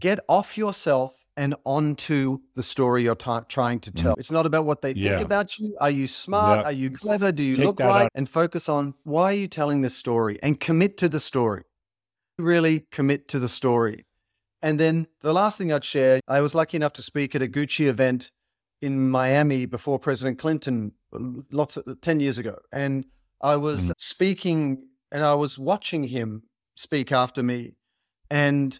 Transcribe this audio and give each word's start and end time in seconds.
get 0.00 0.18
off 0.28 0.56
yourself 0.58 1.14
and 1.36 1.54
onto 1.64 2.38
the 2.54 2.62
story 2.62 3.04
you're 3.04 3.14
t- 3.14 3.30
trying 3.48 3.80
to 3.80 3.90
tell. 3.90 4.14
Mm. 4.14 4.18
It's 4.18 4.30
not 4.30 4.46
about 4.46 4.66
what 4.66 4.82
they 4.82 4.92
yeah. 4.92 5.10
think 5.10 5.22
about 5.22 5.58
you. 5.58 5.76
Are 5.80 5.90
you 5.90 6.06
smart? 6.06 6.66
Are 6.66 6.72
you 6.72 6.90
clever? 6.90 7.32
Do 7.32 7.42
you 7.42 7.54
Take 7.54 7.64
look 7.64 7.80
right? 7.80 8.02
Out. 8.02 8.10
And 8.14 8.28
focus 8.28 8.68
on 8.68 8.94
why 9.04 9.32
are 9.32 9.36
you 9.36 9.48
telling 9.48 9.80
this 9.80 9.96
story 9.96 10.38
and 10.42 10.58
commit 10.58 10.98
to 10.98 11.08
the 11.08 11.20
story. 11.20 11.64
Really 12.38 12.86
commit 12.90 13.28
to 13.28 13.38
the 13.38 13.48
story. 13.48 14.06
And 14.62 14.78
then 14.78 15.06
the 15.20 15.32
last 15.32 15.56
thing 15.56 15.72
I'd 15.72 15.84
share, 15.84 16.20
I 16.28 16.40
was 16.40 16.54
lucky 16.54 16.76
enough 16.76 16.92
to 16.94 17.02
speak 17.02 17.34
at 17.34 17.42
a 17.42 17.46
Gucci 17.46 17.86
event 17.86 18.30
in 18.82 19.10
Miami 19.10 19.66
before 19.66 19.98
President 19.98 20.38
Clinton, 20.38 20.92
lots 21.50 21.76
of 21.76 22.00
10 22.00 22.20
years 22.20 22.38
ago. 22.38 22.58
And 22.72 23.06
I 23.40 23.56
was 23.56 23.90
mm. 23.90 23.92
speaking 23.98 24.88
and 25.12 25.24
I 25.24 25.34
was 25.34 25.58
watching 25.58 26.04
him 26.04 26.42
speak 26.76 27.12
after 27.12 27.42
me. 27.42 27.76
And 28.30 28.78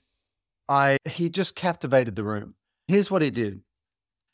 I 0.71 0.99
he 1.05 1.29
just 1.29 1.57
captivated 1.57 2.15
the 2.15 2.23
room. 2.23 2.55
Here's 2.87 3.11
what 3.11 3.23
he 3.23 3.31
did. 3.31 3.63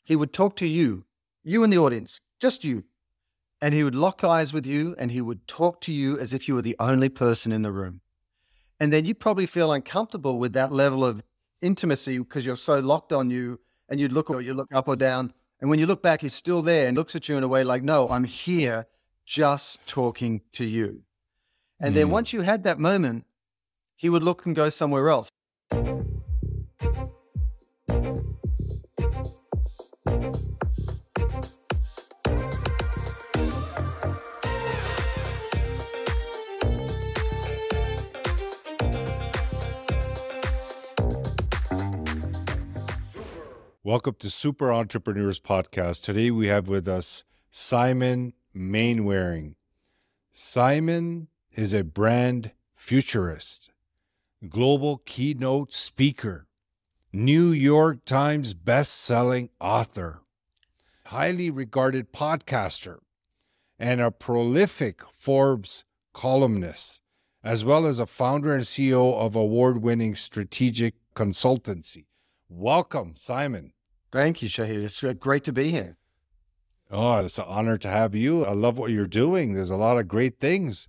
He 0.03 0.15
would 0.15 0.31
talk 0.31 0.55
to 0.57 0.67
you, 0.67 1.05
you 1.43 1.63
in 1.63 1.71
the 1.71 1.79
audience, 1.79 2.21
just 2.39 2.63
you. 2.63 2.83
And 3.59 3.73
he 3.73 3.83
would 3.83 3.95
lock 3.95 4.23
eyes 4.23 4.53
with 4.53 4.67
you 4.67 4.95
and 4.99 5.11
he 5.11 5.19
would 5.19 5.47
talk 5.47 5.81
to 5.81 5.91
you 5.91 6.19
as 6.19 6.33
if 6.33 6.47
you 6.47 6.53
were 6.53 6.61
the 6.61 6.75
only 6.79 7.09
person 7.09 7.51
in 7.51 7.63
the 7.63 7.71
room. 7.71 8.01
And 8.79 8.93
then 8.93 9.03
you 9.03 9.15
probably 9.15 9.47
feel 9.47 9.73
uncomfortable 9.73 10.37
with 10.37 10.53
that 10.53 10.71
level 10.71 11.03
of 11.03 11.23
intimacy 11.63 12.19
because 12.19 12.45
you're 12.45 12.55
so 12.55 12.79
locked 12.79 13.11
on 13.11 13.31
you 13.31 13.59
and 13.89 13.99
you'd 13.99 14.13
look 14.13 14.29
or 14.29 14.39
you 14.39 14.53
look 14.53 14.71
up 14.71 14.87
or 14.87 14.95
down. 14.95 15.33
And 15.59 15.71
when 15.71 15.79
you 15.79 15.87
look 15.87 16.03
back, 16.03 16.21
he's 16.21 16.35
still 16.35 16.61
there 16.61 16.87
and 16.87 16.95
looks 16.95 17.15
at 17.15 17.27
you 17.27 17.35
in 17.35 17.43
a 17.43 17.47
way 17.47 17.63
like, 17.63 17.81
no, 17.81 18.07
I'm 18.09 18.25
here 18.25 18.85
just 19.25 19.85
talking 19.87 20.41
to 20.53 20.65
you. 20.65 21.01
And 21.79 21.93
mm. 21.93 21.95
then 21.97 22.09
once 22.11 22.31
you 22.31 22.41
had 22.41 22.63
that 22.65 22.77
moment, 22.77 23.25
he 23.95 24.07
would 24.07 24.21
look 24.21 24.45
and 24.45 24.55
go 24.55 24.69
somewhere 24.69 25.09
else. 25.09 25.29
Welcome 43.87 44.17
to 44.19 44.29
Super 44.29 44.69
Entrepreneurs 44.69 45.39
Podcast. 45.39 46.03
Today 46.03 46.29
we 46.29 46.49
have 46.49 46.67
with 46.67 46.89
us 46.89 47.23
Simon 47.51 48.33
Mainwaring. 48.53 49.55
Simon 50.29 51.29
is 51.53 51.71
a 51.71 51.85
brand 51.85 52.51
futurist, 52.75 53.69
global 54.49 54.97
keynote 55.05 55.71
speaker, 55.71 56.47
New 57.13 57.51
York 57.51 58.03
Times 58.03 58.53
best-selling 58.53 59.51
author, 59.61 60.19
highly 61.05 61.49
regarded 61.49 62.11
podcaster, 62.11 62.97
and 63.79 64.01
a 64.01 64.11
prolific 64.11 64.99
Forbes 65.17 65.85
columnist, 66.11 66.99
as 67.41 67.63
well 67.63 67.87
as 67.87 67.99
a 67.99 68.05
founder 68.05 68.53
and 68.53 68.65
CEO 68.65 69.13
of 69.13 69.33
award-winning 69.33 70.13
strategic 70.13 70.95
consultancy. 71.15 72.03
Welcome, 72.49 73.13
Simon. 73.15 73.71
Thank 74.11 74.41
you, 74.41 74.49
Shahid. 74.49 74.83
It's 74.83 75.01
great 75.19 75.43
to 75.45 75.53
be 75.53 75.71
here. 75.71 75.97
Oh, 76.89 77.17
it's 77.17 77.37
an 77.37 77.45
honor 77.47 77.77
to 77.77 77.87
have 77.87 78.15
you. 78.15 78.45
I 78.45 78.53
love 78.53 78.77
what 78.77 78.91
you're 78.91 79.05
doing. 79.05 79.53
There's 79.53 79.69
a 79.69 79.75
lot 79.75 79.97
of 79.97 80.07
great 80.07 80.39
things. 80.39 80.87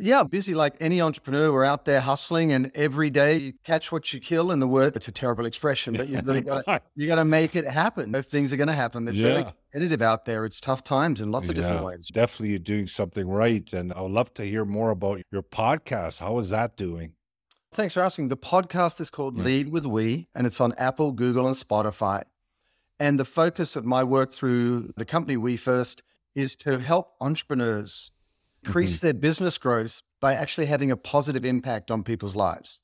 Yeah, 0.00 0.22
busy 0.22 0.54
like 0.54 0.76
any 0.78 1.00
entrepreneur. 1.00 1.52
We're 1.52 1.64
out 1.64 1.84
there 1.84 2.00
hustling, 2.00 2.52
and 2.52 2.70
every 2.76 3.10
day 3.10 3.36
you 3.36 3.52
catch 3.64 3.90
what 3.90 4.12
you 4.12 4.20
kill. 4.20 4.52
In 4.52 4.60
the 4.60 4.68
word, 4.68 4.94
it's 4.94 5.08
a 5.08 5.12
terrible 5.12 5.44
expression, 5.44 5.94
but 5.94 6.08
you've 6.08 6.24
really 6.26 6.40
got 6.40 6.64
to, 6.64 6.80
you 6.94 7.08
got 7.08 7.16
to 7.16 7.24
make 7.24 7.56
it 7.56 7.66
happen. 7.66 8.14
If 8.14 8.26
things 8.26 8.52
are 8.52 8.56
going 8.56 8.68
to 8.68 8.74
happen, 8.74 9.08
it's 9.08 9.18
yeah. 9.18 9.32
very 9.32 9.44
competitive 9.44 10.00
out 10.00 10.24
there. 10.24 10.44
It's 10.44 10.60
tough 10.60 10.84
times 10.84 11.20
in 11.20 11.32
lots 11.32 11.48
of 11.48 11.56
yeah, 11.56 11.62
different 11.62 11.84
ways. 11.84 12.08
Definitely, 12.12 12.50
you're 12.50 12.60
doing 12.60 12.86
something 12.86 13.26
right, 13.26 13.72
and 13.72 13.92
I 13.92 14.02
would 14.02 14.12
love 14.12 14.32
to 14.34 14.44
hear 14.44 14.64
more 14.64 14.90
about 14.90 15.20
your 15.32 15.42
podcast. 15.42 16.20
How 16.20 16.38
is 16.38 16.50
that 16.50 16.76
doing? 16.76 17.14
Thanks 17.72 17.94
for 17.94 18.02
asking. 18.02 18.28
The 18.28 18.36
podcast 18.36 19.00
is 19.00 19.10
called 19.10 19.36
yeah. 19.36 19.44
Lead 19.44 19.68
with 19.68 19.84
We, 19.84 20.28
and 20.34 20.46
it's 20.46 20.60
on 20.60 20.72
Apple, 20.78 21.12
Google, 21.12 21.46
and 21.46 21.56
Spotify. 21.56 22.24
And 22.98 23.20
the 23.20 23.24
focus 23.24 23.76
of 23.76 23.84
my 23.84 24.02
work 24.02 24.32
through 24.32 24.92
the 24.96 25.04
company 25.04 25.36
We 25.36 25.56
First 25.56 26.02
is 26.34 26.56
to 26.56 26.78
help 26.78 27.12
entrepreneurs 27.20 28.10
increase 28.64 28.96
mm-hmm. 28.96 29.06
their 29.06 29.14
business 29.14 29.58
growth 29.58 30.02
by 30.20 30.34
actually 30.34 30.66
having 30.66 30.90
a 30.90 30.96
positive 30.96 31.44
impact 31.44 31.90
on 31.90 32.02
people's 32.02 32.34
lives. 32.34 32.80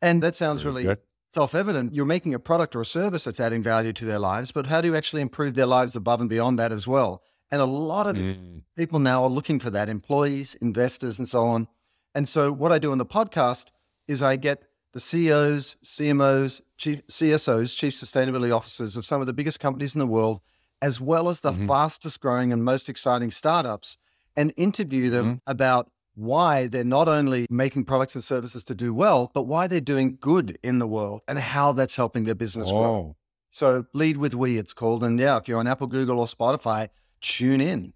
And 0.00 0.22
that 0.22 0.36
sounds 0.36 0.62
Very 0.62 0.74
really 0.74 0.84
good. 0.84 0.98
self-evident. 1.34 1.94
You're 1.94 2.04
making 2.04 2.34
a 2.34 2.38
product 2.38 2.76
or 2.76 2.82
a 2.82 2.86
service 2.86 3.24
that's 3.24 3.40
adding 3.40 3.62
value 3.62 3.92
to 3.94 4.04
their 4.04 4.18
lives, 4.18 4.52
but 4.52 4.66
how 4.66 4.80
do 4.80 4.88
you 4.88 4.96
actually 4.96 5.22
improve 5.22 5.54
their 5.54 5.66
lives 5.66 5.96
above 5.96 6.20
and 6.20 6.30
beyond 6.30 6.58
that 6.58 6.72
as 6.72 6.86
well? 6.86 7.22
And 7.50 7.60
a 7.60 7.66
lot 7.66 8.06
of 8.06 8.16
mm. 8.16 8.62
people 8.76 8.98
now 8.98 9.24
are 9.24 9.30
looking 9.30 9.58
for 9.58 9.70
that, 9.70 9.88
employees, 9.88 10.54
investors, 10.56 11.18
and 11.18 11.28
so 11.28 11.46
on. 11.46 11.68
And 12.14 12.28
so 12.28 12.52
what 12.52 12.72
I 12.72 12.78
do 12.78 12.92
in 12.92 12.98
the 12.98 13.06
podcast 13.06 13.66
is 14.08 14.22
I 14.22 14.36
get 14.36 14.64
the 14.92 15.00
CEOs, 15.00 15.76
CMOs, 15.84 16.62
chief, 16.76 17.06
CSOs, 17.06 17.76
chief 17.76 17.94
sustainability 17.94 18.54
officers 18.54 18.96
of 18.96 19.04
some 19.04 19.20
of 19.20 19.26
the 19.26 19.32
biggest 19.32 19.60
companies 19.60 19.94
in 19.94 19.98
the 19.98 20.06
world, 20.06 20.40
as 20.80 21.00
well 21.00 21.28
as 21.28 21.40
the 21.40 21.52
mm-hmm. 21.52 21.66
fastest 21.66 22.20
growing 22.20 22.52
and 22.52 22.64
most 22.64 22.88
exciting 22.88 23.30
startups, 23.30 23.98
and 24.36 24.52
interview 24.56 25.10
them 25.10 25.26
mm-hmm. 25.26 25.50
about 25.50 25.90
why 26.14 26.66
they're 26.66 26.82
not 26.82 27.08
only 27.08 27.46
making 27.50 27.84
products 27.84 28.14
and 28.14 28.24
services 28.24 28.64
to 28.64 28.74
do 28.74 28.94
well, 28.94 29.30
but 29.34 29.42
why 29.42 29.66
they're 29.66 29.80
doing 29.80 30.16
good 30.20 30.58
in 30.62 30.78
the 30.78 30.86
world 30.86 31.20
and 31.28 31.38
how 31.38 31.72
that's 31.72 31.94
helping 31.94 32.24
their 32.24 32.34
business 32.34 32.72
Whoa. 32.72 32.82
grow. 32.82 33.16
So, 33.50 33.86
Lead 33.92 34.16
with 34.16 34.34
We, 34.34 34.58
it's 34.58 34.72
called. 34.72 35.04
And 35.04 35.18
yeah, 35.20 35.36
if 35.36 35.46
you're 35.46 35.58
on 35.58 35.66
Apple, 35.66 35.86
Google, 35.86 36.20
or 36.20 36.26
Spotify, 36.26 36.88
tune 37.20 37.60
in. 37.60 37.92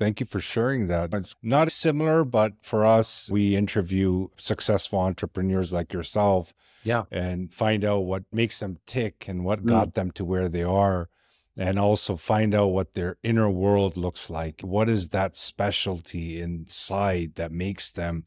Thank 0.00 0.18
you 0.18 0.24
for 0.24 0.40
sharing 0.40 0.86
that. 0.86 1.12
It's 1.12 1.36
not 1.42 1.70
similar, 1.70 2.24
but 2.24 2.54
for 2.62 2.86
us, 2.86 3.28
we 3.30 3.54
interview 3.54 4.28
successful 4.38 4.98
entrepreneurs 4.98 5.74
like 5.74 5.92
yourself. 5.92 6.54
Yeah. 6.82 7.04
And 7.10 7.52
find 7.52 7.84
out 7.84 8.06
what 8.06 8.22
makes 8.32 8.60
them 8.60 8.78
tick 8.86 9.26
and 9.28 9.44
what 9.44 9.62
mm. 9.62 9.66
got 9.66 9.92
them 9.92 10.10
to 10.12 10.24
where 10.24 10.48
they 10.48 10.62
are. 10.62 11.10
And 11.54 11.78
also 11.78 12.16
find 12.16 12.54
out 12.54 12.68
what 12.68 12.94
their 12.94 13.18
inner 13.22 13.50
world 13.50 13.98
looks 13.98 14.30
like. 14.30 14.62
What 14.62 14.88
is 14.88 15.10
that 15.10 15.36
specialty 15.36 16.40
inside 16.40 17.34
that 17.34 17.52
makes 17.52 17.90
them 17.90 18.24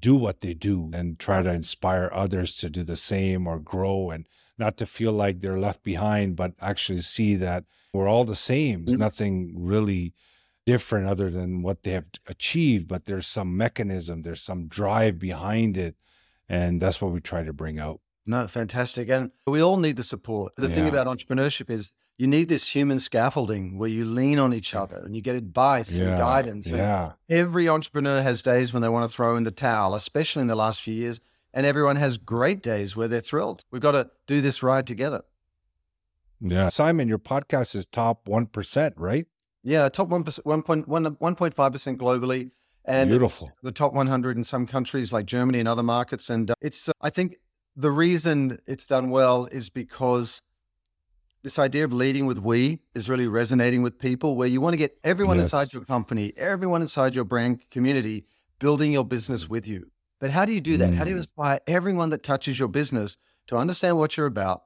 do 0.00 0.14
what 0.14 0.40
they 0.40 0.54
do 0.54 0.90
and 0.94 1.18
try 1.18 1.42
to 1.42 1.50
inspire 1.50 2.08
others 2.10 2.56
to 2.56 2.70
do 2.70 2.82
the 2.82 2.96
same 2.96 3.46
or 3.46 3.58
grow 3.58 4.08
and 4.08 4.26
not 4.56 4.78
to 4.78 4.86
feel 4.86 5.12
like 5.12 5.42
they're 5.42 5.58
left 5.58 5.82
behind, 5.82 6.36
but 6.36 6.52
actually 6.58 7.02
see 7.02 7.36
that 7.36 7.64
we're 7.92 8.08
all 8.08 8.24
the 8.24 8.34
same. 8.34 8.86
There's 8.86 8.96
mm. 8.96 9.00
nothing 9.00 9.52
really 9.58 10.14
different 10.66 11.06
other 11.06 11.30
than 11.30 11.62
what 11.62 11.84
they 11.84 11.92
have 11.92 12.06
achieved, 12.26 12.88
but 12.88 13.06
there's 13.06 13.26
some 13.26 13.56
mechanism, 13.56 14.22
there's 14.22 14.42
some 14.42 14.66
drive 14.66 15.18
behind 15.18 15.78
it. 15.78 15.94
And 16.48 16.80
that's 16.82 17.00
what 17.00 17.12
we 17.12 17.20
try 17.20 17.42
to 17.42 17.52
bring 17.52 17.78
out. 17.78 18.00
No, 18.26 18.46
fantastic. 18.48 19.08
And 19.08 19.30
we 19.46 19.62
all 19.62 19.78
need 19.78 19.96
the 19.96 20.02
support. 20.02 20.52
The 20.56 20.68
yeah. 20.68 20.74
thing 20.74 20.88
about 20.88 21.06
entrepreneurship 21.06 21.70
is 21.70 21.92
you 22.18 22.26
need 22.26 22.48
this 22.48 22.68
human 22.68 22.98
scaffolding 22.98 23.78
where 23.78 23.88
you 23.88 24.04
lean 24.04 24.38
on 24.38 24.52
each 24.52 24.74
other 24.74 24.96
and 24.96 25.14
you 25.14 25.22
get 25.22 25.36
advice 25.36 25.92
yeah. 25.92 26.08
and 26.08 26.18
guidance. 26.18 26.68
Yeah. 26.68 27.04
And 27.04 27.12
every 27.28 27.68
entrepreneur 27.68 28.20
has 28.22 28.42
days 28.42 28.72
when 28.72 28.82
they 28.82 28.88
want 28.88 29.08
to 29.08 29.14
throw 29.14 29.36
in 29.36 29.44
the 29.44 29.50
towel, 29.50 29.94
especially 29.94 30.42
in 30.42 30.48
the 30.48 30.56
last 30.56 30.82
few 30.82 30.94
years. 30.94 31.20
And 31.54 31.64
everyone 31.64 31.96
has 31.96 32.18
great 32.18 32.62
days 32.62 32.96
where 32.96 33.08
they're 33.08 33.20
thrilled. 33.20 33.62
We've 33.70 33.82
got 33.82 33.92
to 33.92 34.10
do 34.26 34.40
this 34.40 34.62
ride 34.62 34.86
together. 34.86 35.22
Yeah. 36.40 36.68
Simon, 36.68 37.08
your 37.08 37.18
podcast 37.18 37.74
is 37.74 37.86
top 37.86 38.26
1%, 38.26 38.92
right? 38.96 39.26
Yeah, 39.66 39.88
top 39.88 40.08
1%, 40.08 40.24
1.5% 40.44 41.96
globally. 41.96 42.50
And 42.84 43.10
Beautiful. 43.10 43.50
the 43.64 43.72
top 43.72 43.94
100 43.94 44.36
in 44.36 44.44
some 44.44 44.64
countries 44.64 45.12
like 45.12 45.26
Germany 45.26 45.58
and 45.58 45.66
other 45.66 45.82
markets. 45.82 46.30
And 46.30 46.52
uh, 46.52 46.54
it's, 46.60 46.88
uh, 46.88 46.92
I 47.00 47.10
think 47.10 47.38
the 47.74 47.90
reason 47.90 48.60
it's 48.68 48.86
done 48.86 49.10
well 49.10 49.46
is 49.46 49.68
because 49.68 50.40
this 51.42 51.58
idea 51.58 51.84
of 51.84 51.92
leading 51.92 52.26
with 52.26 52.38
we 52.38 52.78
is 52.94 53.08
really 53.08 53.26
resonating 53.26 53.82
with 53.82 53.98
people 53.98 54.36
where 54.36 54.46
you 54.46 54.60
want 54.60 54.74
to 54.74 54.78
get 54.78 54.96
everyone 55.02 55.36
yes. 55.38 55.46
inside 55.46 55.72
your 55.72 55.84
company, 55.84 56.32
everyone 56.36 56.80
inside 56.80 57.16
your 57.16 57.24
brand 57.24 57.68
community 57.72 58.24
building 58.60 58.92
your 58.92 59.04
business 59.04 59.48
with 59.48 59.66
you. 59.66 59.90
But 60.20 60.30
how 60.30 60.44
do 60.44 60.52
you 60.52 60.60
do 60.60 60.76
that? 60.76 60.90
Mm. 60.90 60.94
How 60.94 61.02
do 61.02 61.10
you 61.10 61.16
mm. 61.16 61.20
inspire 61.20 61.58
everyone 61.66 62.10
that 62.10 62.22
touches 62.22 62.56
your 62.56 62.68
business 62.68 63.18
to 63.48 63.56
understand 63.56 63.98
what 63.98 64.16
you're 64.16 64.26
about, 64.26 64.62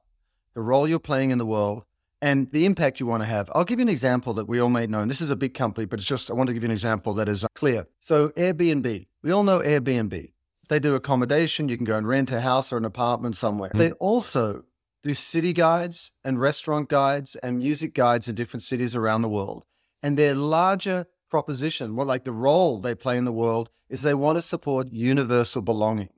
the 0.53 0.61
role 0.61 0.87
you're 0.87 0.99
playing 0.99 1.31
in 1.31 1.39
the 1.39 1.47
world, 1.47 1.85
and 2.23 2.51
the 2.53 2.65
impact 2.65 3.01
you 3.01 3.07
want 3.07 3.23
to 3.23 3.27
have. 3.27 3.51
I'll 3.55 3.65
give 3.65 3.79
you 3.79 3.85
an 3.85 3.89
example 3.89 4.35
that 4.35 4.49
we 4.49 4.61
all 4.61 4.69
may 4.69 4.87
know. 4.87 5.01
And 5.01 5.11
this 5.11 5.21
is 5.21 5.31
a 5.31 5.37
big 5.37 5.55
company, 5.55 5.87
but 5.87 5.99
it's 5.99 6.09
just, 6.09 6.31
I 6.31 6.35
want 6.35 6.49
to 6.49 6.55
give 6.55 6.63
you 6.63 6.69
an 6.69 6.73
example 6.73 7.15
that 7.15 7.29
is 7.29 7.45
uh, 7.45 7.49
clear. 7.55 7.87
So, 8.01 8.29
Airbnb, 8.31 9.07
we 9.23 9.31
all 9.31 9.43
know 9.43 9.61
Airbnb. 9.61 10.33
They 10.69 10.79
do 10.79 10.95
accommodation. 10.95 11.69
You 11.69 11.77
can 11.77 11.87
go 11.87 11.97
and 11.97 12.07
rent 12.07 12.31
a 12.31 12.41
house 12.41 12.73
or 12.73 12.77
an 12.77 12.85
apartment 12.85 13.37
somewhere. 13.37 13.71
Mm-hmm. 13.71 13.79
They 13.79 13.93
also 13.93 14.65
do 15.03 15.15
city 15.15 15.53
guides 15.53 16.13
and 16.25 16.41
restaurant 16.41 16.89
guides 16.89 17.35
and 17.37 17.59
music 17.59 17.95
guides 17.95 18.29
in 18.29 18.35
different 18.35 18.63
cities 18.63 18.95
around 18.95 19.23
the 19.23 19.29
world. 19.29 19.65
And 20.03 20.17
their 20.17 20.35
larger 20.35 21.07
proposition, 21.29 21.97
what 21.97 22.07
like 22.07 22.25
the 22.25 22.33
role 22.33 22.81
they 22.81 22.95
play 22.95 23.17
in 23.17 23.25
the 23.25 23.33
world, 23.33 23.71
is 23.89 24.03
they 24.03 24.15
want 24.15 24.37
to 24.37 24.43
support 24.43 24.93
universal 24.93 25.63
belonging. 25.63 26.11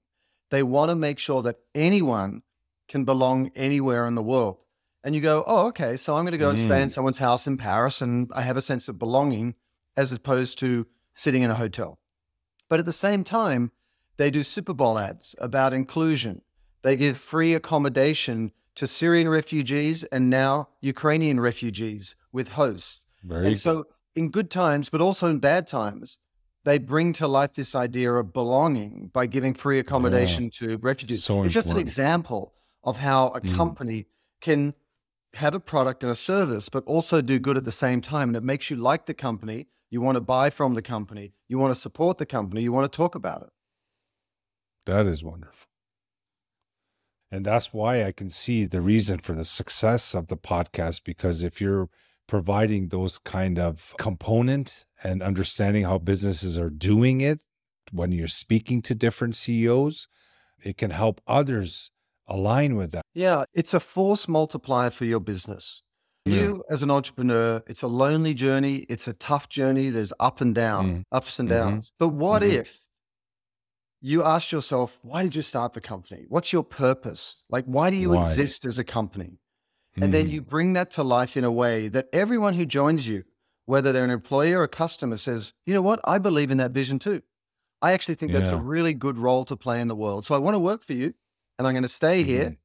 They 0.50 0.62
want 0.62 0.90
to 0.90 0.94
make 0.94 1.18
sure 1.18 1.42
that 1.42 1.60
anyone 1.74 2.42
can 2.88 3.04
belong 3.04 3.50
anywhere 3.54 4.06
in 4.06 4.14
the 4.14 4.22
world. 4.22 4.58
And 5.04 5.14
you 5.14 5.20
go, 5.20 5.42
oh, 5.46 5.66
okay, 5.68 5.96
so 5.96 6.16
I'm 6.16 6.24
going 6.24 6.32
to 6.32 6.38
go 6.38 6.46
mm. 6.46 6.50
and 6.50 6.58
stay 6.58 6.82
in 6.82 6.88
mm. 6.88 6.92
someone's 6.92 7.18
house 7.18 7.46
in 7.46 7.56
Paris 7.56 8.00
and 8.00 8.30
I 8.34 8.42
have 8.42 8.56
a 8.56 8.62
sense 8.62 8.88
of 8.88 8.98
belonging 8.98 9.54
as 9.96 10.12
opposed 10.12 10.58
to 10.60 10.86
sitting 11.14 11.42
in 11.42 11.50
a 11.50 11.54
hotel. 11.54 11.98
But 12.68 12.78
at 12.78 12.86
the 12.86 12.92
same 12.92 13.24
time, 13.24 13.72
they 14.16 14.30
do 14.30 14.42
Super 14.42 14.74
Bowl 14.74 14.98
ads 14.98 15.34
about 15.38 15.72
inclusion. 15.72 16.42
They 16.82 16.96
give 16.96 17.16
free 17.16 17.54
accommodation 17.54 18.52
to 18.76 18.86
Syrian 18.86 19.28
refugees 19.28 20.04
and 20.04 20.30
now 20.30 20.68
Ukrainian 20.80 21.40
refugees 21.40 22.16
with 22.32 22.48
hosts. 22.48 23.02
Very 23.22 23.48
and 23.48 23.58
so, 23.58 23.84
in 24.16 24.30
good 24.30 24.50
times, 24.50 24.88
but 24.88 25.00
also 25.00 25.28
in 25.28 25.38
bad 25.38 25.66
times, 25.66 26.18
they 26.64 26.78
bring 26.78 27.12
to 27.14 27.26
life 27.26 27.54
this 27.54 27.74
idea 27.74 28.12
of 28.12 28.32
belonging 28.32 29.10
by 29.12 29.26
giving 29.26 29.54
free 29.54 29.78
accommodation 29.78 30.44
yeah. 30.44 30.50
to 30.68 30.78
refugees. 30.78 31.24
So 31.24 31.34
it's 31.34 31.36
important. 31.36 31.52
just 31.52 31.70
an 31.70 31.78
example 31.78 32.54
of 32.84 32.96
how 32.98 33.28
a 33.28 33.40
mm. 33.40 33.54
company 33.54 34.06
can 34.40 34.74
have 35.34 35.54
a 35.54 35.60
product 35.60 36.02
and 36.02 36.12
a 36.12 36.16
service, 36.16 36.68
but 36.68 36.84
also 36.84 37.20
do 37.20 37.38
good 37.38 37.56
at 37.56 37.64
the 37.64 37.72
same 37.72 38.00
time. 38.00 38.28
And 38.28 38.36
it 38.36 38.42
makes 38.42 38.70
you 38.70 38.76
like 38.76 39.06
the 39.06 39.14
company. 39.14 39.68
You 39.90 40.00
want 40.00 40.16
to 40.16 40.20
buy 40.20 40.50
from 40.50 40.74
the 40.74 40.82
company. 40.82 41.34
You 41.48 41.58
want 41.58 41.74
to 41.74 41.80
support 41.80 42.18
the 42.18 42.26
company. 42.26 42.62
You 42.62 42.72
want 42.72 42.90
to 42.90 42.96
talk 42.96 43.14
about 43.14 43.42
it. 43.42 43.50
That 44.86 45.06
is 45.06 45.22
wonderful. 45.22 45.68
And 47.30 47.46
that's 47.46 47.72
why 47.72 48.04
I 48.04 48.12
can 48.12 48.28
see 48.28 48.66
the 48.66 48.82
reason 48.82 49.18
for 49.18 49.32
the 49.32 49.44
success 49.44 50.14
of 50.14 50.26
the 50.26 50.36
podcast. 50.36 51.02
Because 51.04 51.42
if 51.42 51.60
you're 51.60 51.88
providing 52.28 52.88
those 52.88 53.18
kind 53.18 53.58
of 53.58 53.94
component 53.98 54.84
and 55.02 55.22
understanding 55.22 55.84
how 55.84 55.98
businesses 55.98 56.58
are 56.58 56.70
doing 56.70 57.20
it 57.20 57.40
when 57.90 58.12
you're 58.12 58.28
speaking 58.28 58.82
to 58.82 58.94
different 58.94 59.34
CEOs, 59.34 60.08
it 60.62 60.76
can 60.76 60.90
help 60.90 61.20
others 61.26 61.90
align 62.26 62.76
with 62.76 62.92
that. 62.92 63.02
Yeah, 63.14 63.44
it's 63.54 63.74
a 63.74 63.80
force 63.80 64.28
multiplier 64.28 64.90
for 64.90 65.04
your 65.04 65.20
business. 65.20 65.82
Yeah. 66.24 66.34
You, 66.34 66.64
as 66.70 66.82
an 66.82 66.90
entrepreneur, 66.90 67.62
it's 67.66 67.82
a 67.82 67.88
lonely 67.88 68.32
journey. 68.32 68.86
It's 68.88 69.08
a 69.08 69.12
tough 69.12 69.48
journey. 69.48 69.90
There's 69.90 70.12
up 70.20 70.40
and 70.40 70.54
down, 70.54 70.96
mm. 70.96 71.02
ups 71.10 71.38
and 71.38 71.48
mm-hmm. 71.48 71.70
downs. 71.70 71.92
But 71.98 72.08
what 72.08 72.42
mm-hmm. 72.42 72.60
if 72.60 72.80
you 74.00 74.22
ask 74.22 74.52
yourself, 74.52 74.98
why 75.02 75.24
did 75.24 75.34
you 75.34 75.42
start 75.42 75.72
the 75.72 75.80
company? 75.80 76.26
What's 76.28 76.52
your 76.52 76.62
purpose? 76.62 77.42
Like, 77.50 77.64
why 77.64 77.90
do 77.90 77.96
you 77.96 78.10
why? 78.10 78.20
exist 78.20 78.64
as 78.64 78.78
a 78.78 78.84
company? 78.84 79.38
And 79.96 80.06
mm. 80.06 80.12
then 80.12 80.28
you 80.28 80.42
bring 80.42 80.72
that 80.74 80.92
to 80.92 81.02
life 81.02 81.36
in 81.36 81.44
a 81.44 81.50
way 81.50 81.88
that 81.88 82.06
everyone 82.12 82.54
who 82.54 82.66
joins 82.66 83.06
you, 83.06 83.24
whether 83.66 83.92
they're 83.92 84.04
an 84.04 84.10
employee 84.10 84.52
or 84.52 84.62
a 84.62 84.68
customer, 84.68 85.16
says, 85.16 85.54
you 85.66 85.74
know 85.74 85.82
what? 85.82 86.00
I 86.04 86.18
believe 86.18 86.50
in 86.50 86.58
that 86.58 86.70
vision 86.70 86.98
too. 86.98 87.22
I 87.80 87.92
actually 87.92 88.14
think 88.14 88.32
yeah. 88.32 88.38
that's 88.38 88.52
a 88.52 88.56
really 88.56 88.94
good 88.94 89.18
role 89.18 89.44
to 89.44 89.56
play 89.56 89.80
in 89.80 89.88
the 89.88 89.96
world. 89.96 90.24
So 90.24 90.36
I 90.36 90.38
want 90.38 90.54
to 90.54 90.60
work 90.60 90.84
for 90.84 90.92
you 90.92 91.14
and 91.62 91.68
I'm 91.68 91.74
going 91.74 91.82
to 91.82 91.88
stay 91.88 92.22
mm-hmm. 92.22 92.30
here, 92.30 92.56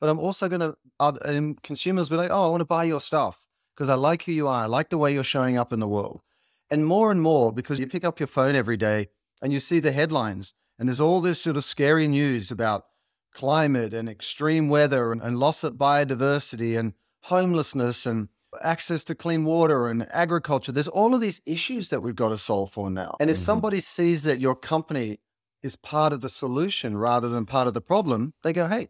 but 0.00 0.08
I'm 0.08 0.18
also 0.18 0.48
going 0.48 0.60
to, 0.60 0.74
uh, 0.98 1.12
and 1.26 1.62
consumers 1.62 2.08
be 2.08 2.16
like, 2.16 2.30
oh, 2.30 2.46
I 2.46 2.48
want 2.48 2.62
to 2.62 2.66
buy 2.66 2.84
your 2.84 3.02
stuff 3.02 3.46
because 3.74 3.90
I 3.90 3.94
like 3.94 4.22
who 4.22 4.32
you 4.32 4.48
are. 4.48 4.62
I 4.62 4.66
like 4.66 4.88
the 4.88 4.96
way 4.96 5.12
you're 5.12 5.24
showing 5.24 5.58
up 5.58 5.74
in 5.74 5.80
the 5.80 5.86
world. 5.88 6.22
And 6.70 6.86
more 6.86 7.10
and 7.10 7.20
more, 7.20 7.52
because 7.52 7.78
you 7.78 7.86
pick 7.86 8.04
up 8.04 8.18
your 8.18 8.26
phone 8.26 8.54
every 8.54 8.78
day 8.78 9.08
and 9.42 9.52
you 9.52 9.60
see 9.60 9.78
the 9.78 9.92
headlines, 9.92 10.54
and 10.78 10.88
there's 10.88 11.00
all 11.00 11.20
this 11.20 11.40
sort 11.40 11.58
of 11.58 11.66
scary 11.66 12.08
news 12.08 12.50
about 12.50 12.86
climate 13.34 13.92
and 13.92 14.08
extreme 14.08 14.70
weather 14.70 15.12
and, 15.12 15.20
and 15.20 15.38
loss 15.38 15.62
of 15.62 15.74
biodiversity 15.74 16.78
and 16.78 16.94
homelessness 17.20 18.06
and 18.06 18.28
access 18.62 19.04
to 19.04 19.14
clean 19.14 19.44
water 19.44 19.88
and 19.88 20.06
agriculture. 20.12 20.72
There's 20.72 20.88
all 20.88 21.14
of 21.14 21.20
these 21.20 21.42
issues 21.44 21.90
that 21.90 22.02
we've 22.02 22.16
got 22.16 22.30
to 22.30 22.38
solve 22.38 22.72
for 22.72 22.88
now. 22.90 23.16
And 23.20 23.28
if 23.28 23.36
mm-hmm. 23.36 23.44
somebody 23.44 23.80
sees 23.80 24.22
that 24.22 24.40
your 24.40 24.56
company 24.56 25.18
is 25.66 25.76
part 25.76 26.12
of 26.14 26.22
the 26.22 26.28
solution 26.28 26.96
rather 26.96 27.28
than 27.28 27.44
part 27.44 27.68
of 27.68 27.74
the 27.74 27.80
problem, 27.80 28.32
they 28.42 28.52
go, 28.52 28.68
hey, 28.68 28.88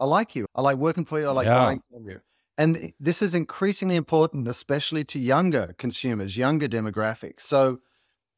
I 0.00 0.06
like 0.06 0.34
you. 0.34 0.46
I 0.54 0.62
like 0.62 0.78
working 0.78 1.04
for 1.04 1.20
you. 1.20 1.28
I 1.28 1.32
like 1.32 1.46
yeah. 1.46 1.64
buying 1.64 1.82
from 1.92 2.08
you. 2.08 2.20
And 2.58 2.92
this 2.98 3.20
is 3.22 3.34
increasingly 3.34 3.96
important, 3.96 4.48
especially 4.48 5.04
to 5.04 5.18
younger 5.18 5.74
consumers, 5.78 6.36
younger 6.36 6.68
demographics. 6.68 7.42
So 7.42 7.80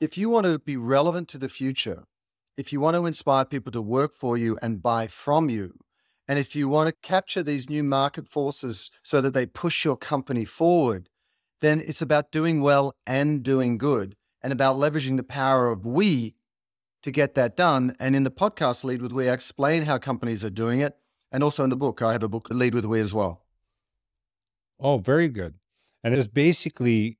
if 0.01 0.19
you 0.19 0.29
want 0.29 0.47
to 0.47 0.59
be 0.59 0.77
relevant 0.77 1.29
to 1.29 1.39
the 1.39 1.49
future, 1.49 2.05
if 2.57 2.73
you 2.73 2.81
want 2.81 2.97
to 2.97 3.07
inspire 3.07 3.45
people 3.45 3.73
to 3.73 3.81
work 3.81 4.17
for 4.17 4.37
you 4.37 4.59
and 4.61 4.83
buy 4.83 5.07
from 5.07 5.49
you, 5.49 5.79
and 6.27 6.39
if 6.39 6.57
you 6.57 6.69
want 6.69 6.89
to 6.89 7.09
capture 7.09 7.43
these 7.43 7.71
new 7.71 7.85
market 7.85 8.29
forces 8.29 8.91
so 9.03 9.21
that 9.21 9.35
they 9.35 9.47
push 9.47 9.85
your 9.85 9.97
company 9.97 10.45
forward, 10.45 11.09
then 11.61 11.81
it's 11.81 12.03
about 12.03 12.33
doing 12.33 12.61
well 12.61 12.93
and 13.07 13.43
doing 13.43 13.79
good 13.79 14.17
and 14.43 14.53
about 14.53 14.77
leveraging 14.77 15.17
the 15.17 15.23
power 15.23 15.71
of 15.71 15.87
we 15.87 16.35
to 17.03 17.11
get 17.11 17.35
that 17.35 17.57
done. 17.57 17.97
And 17.99 18.17
in 18.17 18.25
the 18.25 18.31
podcast 18.31 18.85
Lead 18.85 19.03
with 19.03 19.13
We, 19.13 19.29
I 19.29 19.33
explain 19.33 19.83
how 19.83 19.99
companies 19.99 20.45
are 20.45 20.51
doing 20.51 20.81
it. 20.81 20.97
And 21.31 21.43
also 21.43 21.65
in 21.65 21.71
the 21.71 21.77
book, 21.77 22.03
I 22.03 22.13
have 22.13 22.23
a 22.23 22.29
book, 22.29 22.49
Lead 22.51 22.75
with 22.75 22.85
We, 22.85 23.01
as 23.01 23.13
well. 23.13 23.45
Oh, 24.81 24.99
very 24.99 25.29
good. 25.29 25.55
And 26.03 26.15
it's 26.15 26.27
basically 26.27 27.19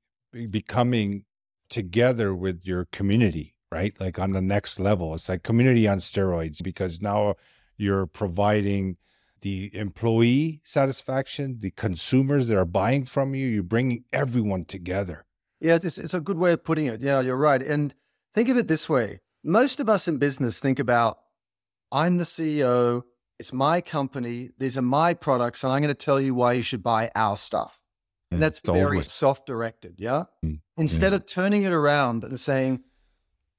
becoming 0.49 1.25
together 1.69 2.33
with 2.33 2.65
your 2.65 2.85
community, 2.85 3.55
right? 3.71 3.99
Like 3.99 4.17
on 4.17 4.31
the 4.31 4.41
next 4.41 4.79
level. 4.79 5.13
It's 5.13 5.29
like 5.29 5.43
community 5.43 5.87
on 5.87 5.99
steroids 5.99 6.63
because 6.63 7.01
now 7.01 7.35
you're 7.77 8.07
providing 8.07 8.97
the 9.41 9.73
employee 9.73 10.61
satisfaction, 10.63 11.59
the 11.59 11.71
consumers 11.71 12.49
that 12.49 12.57
are 12.57 12.65
buying 12.65 13.05
from 13.05 13.35
you, 13.35 13.47
you're 13.47 13.63
bringing 13.63 14.03
everyone 14.11 14.65
together. 14.65 15.25
Yeah, 15.61 15.75
it's, 15.75 15.97
it's 15.97 16.13
a 16.13 16.19
good 16.19 16.37
way 16.37 16.53
of 16.53 16.63
putting 16.63 16.87
it. 16.87 17.01
Yeah, 17.01 17.21
you're 17.21 17.37
right. 17.37 17.61
And 17.61 17.93
think 18.33 18.49
of 18.49 18.57
it 18.57 18.67
this 18.67 18.89
way 18.89 19.19
most 19.43 19.79
of 19.79 19.89
us 19.89 20.07
in 20.07 20.17
business 20.17 20.59
think 20.59 20.79
about 20.79 21.19
I'm 21.91 22.17
the 22.17 22.23
CEO, 22.23 23.03
it's 23.39 23.53
my 23.53 23.81
company, 23.81 24.51
these 24.57 24.77
are 24.77 24.83
my 24.83 25.13
products, 25.13 25.63
and 25.63 25.73
I'm 25.73 25.81
going 25.81 25.89
to 25.89 26.05
tell 26.05 26.19
you 26.19 26.35
why 26.35 26.53
you 26.53 26.61
should 26.61 26.83
buy 26.83 27.09
our 27.15 27.37
stuff. 27.37 27.79
And 28.31 28.41
that's 28.41 28.59
very 28.59 28.81
always... 28.81 29.11
self 29.11 29.45
directed. 29.45 29.95
Yeah. 29.97 30.25
Mm, 30.45 30.59
Instead 30.77 31.13
yeah. 31.13 31.17
of 31.17 31.25
turning 31.25 31.63
it 31.63 31.71
around 31.71 32.23
and 32.23 32.39
saying, 32.39 32.83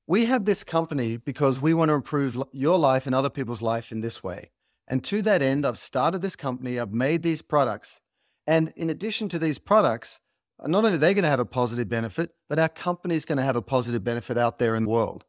we 0.06 0.26
have 0.26 0.44
this 0.44 0.62
company 0.62 1.16
because 1.16 1.60
we 1.60 1.74
want 1.74 1.88
to 1.88 1.94
improve 1.94 2.40
your 2.52 2.78
life 2.78 3.06
and 3.06 3.14
other 3.14 3.30
people's 3.30 3.62
life 3.62 3.90
in 3.90 4.00
this 4.00 4.22
way. 4.22 4.50
And 4.86 5.02
to 5.04 5.22
that 5.22 5.42
end, 5.42 5.66
I've 5.66 5.78
started 5.78 6.22
this 6.22 6.36
company, 6.36 6.78
I've 6.78 6.92
made 6.92 7.22
these 7.22 7.42
products. 7.42 8.00
And 8.46 8.72
in 8.76 8.90
addition 8.90 9.28
to 9.30 9.38
these 9.38 9.58
products, 9.58 10.20
not 10.64 10.84
only 10.84 10.94
are 10.94 10.98
they 10.98 11.14
going 11.14 11.22
to 11.22 11.30
have 11.30 11.40
a 11.40 11.44
positive 11.44 11.88
benefit, 11.88 12.32
but 12.48 12.58
our 12.58 12.68
company 12.68 13.14
is 13.14 13.24
going 13.24 13.38
to 13.38 13.44
have 13.44 13.56
a 13.56 13.62
positive 13.62 14.04
benefit 14.04 14.36
out 14.36 14.58
there 14.58 14.76
in 14.76 14.84
the 14.84 14.88
world 14.88 15.24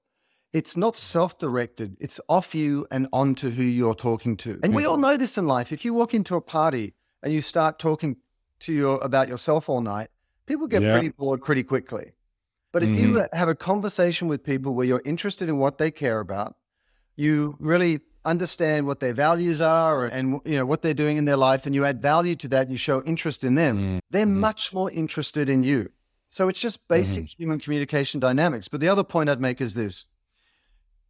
it's 0.54 0.76
not 0.76 0.98
self 0.98 1.38
directed, 1.38 1.98
it's 2.00 2.20
off 2.28 2.54
you 2.54 2.86
and 2.92 3.08
onto 3.14 3.50
who 3.50 3.64
you're 3.64 3.96
talking 3.96 4.36
to. 4.38 4.60
And 4.64 4.76
we 4.76 4.86
all 4.86 4.98
know 4.98 5.18
this 5.18 5.38
in 5.38 5.48
life. 5.48 5.72
If 5.72 5.86
you 5.86 5.94
walk 5.94 6.14
into 6.14 6.36
a 6.36 6.42
party 6.42 6.94
and 7.24 7.32
you 7.34 7.42
start 7.42 7.80
talking 7.80 8.18
to 8.62 8.74
your 8.74 9.00
about 9.02 9.28
yourself 9.28 9.70
all 9.70 9.82
night, 9.82 10.10
people 10.46 10.68
get 10.68 10.82
yeah. 10.82 10.94
pretty 10.94 11.10
bored 11.10 11.42
pretty 11.42 11.64
quickly. 11.64 12.12
But 12.72 12.84
if 12.84 12.90
mm-hmm. 12.90 13.14
you 13.14 13.26
have 13.34 13.50
a 13.50 13.56
conversation 13.56 14.28
with 14.28 14.44
people 14.44 14.74
where 14.74 14.86
you're 14.86 15.02
interested 15.04 15.50
in 15.50 15.58
what 15.58 15.78
they 15.78 15.92
care 15.92 16.20
about, 16.20 16.56
you 17.16 17.58
really 17.60 18.00
understand 18.24 18.86
what 18.86 19.00
their 19.00 19.14
values 19.14 19.62
are 19.62 20.06
and 20.06 20.40
you 20.46 20.56
know 20.56 20.66
what 20.66 20.82
they're 20.82 20.94
doing 20.94 21.18
in 21.18 21.26
their 21.26 21.38
life 21.38 21.66
and 21.66 21.74
you 21.74 21.84
add 21.84 22.02
value 22.02 22.36
to 22.36 22.48
that 22.48 22.64
and 22.64 22.72
you 22.72 22.78
show 22.78 23.02
interest 23.04 23.44
in 23.44 23.56
them, 23.56 23.78
mm-hmm. 23.78 23.98
they're 24.10 24.26
much 24.26 24.74
more 24.74 24.92
interested 24.92 25.50
in 25.50 25.64
you. 25.64 25.90
So 26.28 26.48
it's 26.48 26.60
just 26.60 26.88
basic 26.88 27.26
mm-hmm. 27.26 27.42
human 27.42 27.60
communication 27.60 28.20
dynamics. 28.20 28.70
But 28.70 28.80
the 28.80 28.88
other 28.88 29.04
point 29.04 29.30
I'd 29.30 29.42
make 29.42 29.60
is 29.60 29.74
this 29.74 30.06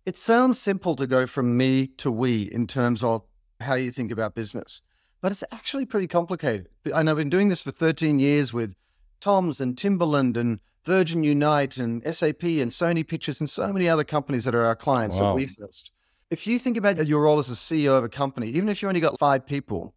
it 0.05 0.15
sounds 0.15 0.59
simple 0.59 0.95
to 0.95 1.05
go 1.05 1.27
from 1.27 1.55
me 1.55 1.87
to 1.97 2.11
we 2.11 2.43
in 2.43 2.67
terms 2.67 3.03
of 3.03 3.23
how 3.59 3.75
you 3.75 3.91
think 3.91 4.11
about 4.11 4.33
business, 4.33 4.81
but 5.21 5.31
it's 5.31 5.43
actually 5.51 5.85
pretty 5.85 6.07
complicated. 6.07 6.67
And 6.85 7.09
I've 7.09 7.17
been 7.17 7.29
doing 7.29 7.49
this 7.49 7.61
for 7.61 7.71
13 7.71 8.19
years 8.19 8.51
with 8.51 8.73
Tom's 9.19 9.61
and 9.61 9.77
Timberland 9.77 10.37
and 10.37 10.59
Virgin 10.83 11.23
Unite 11.23 11.77
and 11.77 12.01
SAP 12.03 12.43
and 12.43 12.71
Sony 12.71 13.07
Pictures 13.07 13.39
and 13.39 13.49
so 13.49 13.71
many 13.71 13.87
other 13.87 14.03
companies 14.03 14.45
that 14.45 14.55
are 14.55 14.65
our 14.65 14.75
clients 14.75 15.19
wow. 15.19 15.27
that 15.27 15.35
we 15.35 15.45
first. 15.45 15.91
If 16.31 16.47
you 16.47 16.57
think 16.57 16.77
about 16.77 17.05
your 17.07 17.23
role 17.23 17.39
as 17.39 17.49
a 17.49 17.53
CEO 17.53 17.95
of 17.97 18.03
a 18.03 18.09
company, 18.09 18.47
even 18.47 18.69
if 18.69 18.81
you 18.81 18.87
only 18.87 19.01
got 19.01 19.19
five 19.19 19.45
people, 19.45 19.93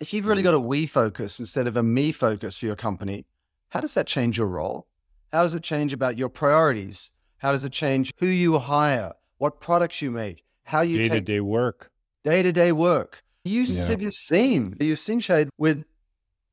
if 0.00 0.14
you've 0.14 0.26
really 0.26 0.42
mm. 0.42 0.46
got 0.46 0.54
a 0.54 0.60
we 0.60 0.86
focus 0.86 1.38
instead 1.38 1.66
of 1.66 1.76
a 1.76 1.82
me 1.82 2.12
focus 2.12 2.56
for 2.58 2.66
your 2.66 2.76
company, 2.76 3.26
how 3.68 3.80
does 3.80 3.94
that 3.94 4.06
change 4.06 4.38
your 4.38 4.46
role? 4.46 4.86
How 5.32 5.42
does 5.42 5.54
it 5.54 5.62
change 5.62 5.92
about 5.92 6.16
your 6.16 6.28
priorities? 6.28 7.10
How 7.38 7.52
does 7.52 7.64
it 7.64 7.72
change 7.72 8.12
who 8.18 8.26
you 8.26 8.58
hire? 8.58 9.12
What 9.38 9.60
products 9.60 10.02
you 10.02 10.10
make, 10.10 10.44
how 10.64 10.80
you 10.80 10.98
day 10.98 11.08
to 11.08 11.20
day 11.20 11.40
work, 11.40 11.90
day 12.24 12.42
to 12.42 12.52
day 12.52 12.72
work. 12.72 13.22
You 13.44 13.62
yeah. 13.62 13.84
have 13.86 14.12
seen 14.12 14.76
you've 14.80 14.98
seen 14.98 15.20
shade 15.20 15.48
with 15.56 15.84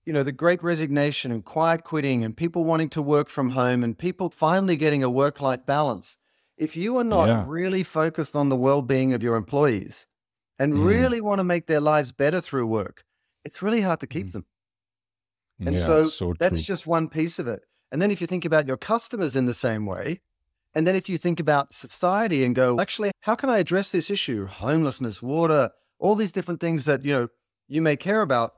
you 0.05 0.13
know 0.13 0.23
the 0.23 0.31
great 0.31 0.61
resignation 0.63 1.31
and 1.31 1.43
quiet 1.43 1.83
quitting 1.83 2.23
and 2.23 2.35
people 2.35 2.65
wanting 2.65 2.89
to 2.89 3.01
work 3.01 3.29
from 3.29 3.51
home 3.51 3.83
and 3.83 3.97
people 3.97 4.29
finally 4.29 4.75
getting 4.75 5.03
a 5.03 5.09
work 5.09 5.41
life 5.41 5.65
balance. 5.65 6.17
If 6.57 6.77
you 6.77 6.97
are 6.97 7.03
not 7.03 7.27
yeah. 7.27 7.45
really 7.47 7.83
focused 7.83 8.35
on 8.35 8.49
the 8.49 8.55
well 8.55 8.81
being 8.81 9.13
of 9.13 9.23
your 9.23 9.35
employees 9.35 10.07
and 10.59 10.73
mm. 10.73 10.85
really 10.85 11.19
want 11.19 11.39
to 11.39 11.43
make 11.43 11.65
their 11.65 11.81
lives 11.81 12.11
better 12.11 12.39
through 12.41 12.67
work, 12.67 13.03
it's 13.43 13.61
really 13.61 13.81
hard 13.81 13.99
to 14.01 14.07
keep 14.07 14.27
mm. 14.27 14.33
them. 14.33 14.45
And 15.59 15.75
yeah, 15.75 15.85
so, 15.85 16.07
so 16.09 16.33
that's 16.39 16.61
just 16.61 16.85
one 16.85 17.09
piece 17.09 17.39
of 17.39 17.47
it. 17.47 17.63
And 17.91 18.01
then 18.01 18.11
if 18.11 18.21
you 18.21 18.27
think 18.27 18.45
about 18.45 18.67
your 18.67 18.77
customers 18.77 19.35
in 19.35 19.45
the 19.45 19.53
same 19.53 19.85
way, 19.85 20.21
and 20.75 20.87
then 20.87 20.95
if 20.95 21.07
you 21.07 21.17
think 21.17 21.39
about 21.39 21.73
society 21.73 22.43
and 22.43 22.55
go, 22.55 22.79
actually, 22.79 23.11
how 23.21 23.35
can 23.35 23.49
I 23.49 23.59
address 23.59 23.91
this 23.91 24.09
issue? 24.09 24.47
Homelessness, 24.47 25.21
water, 25.21 25.71
all 25.99 26.15
these 26.15 26.31
different 26.31 26.59
things 26.59 26.85
that, 26.85 27.05
you 27.05 27.13
know, 27.13 27.27
you 27.67 27.81
may 27.81 27.95
care 27.95 28.21
about. 28.21 28.53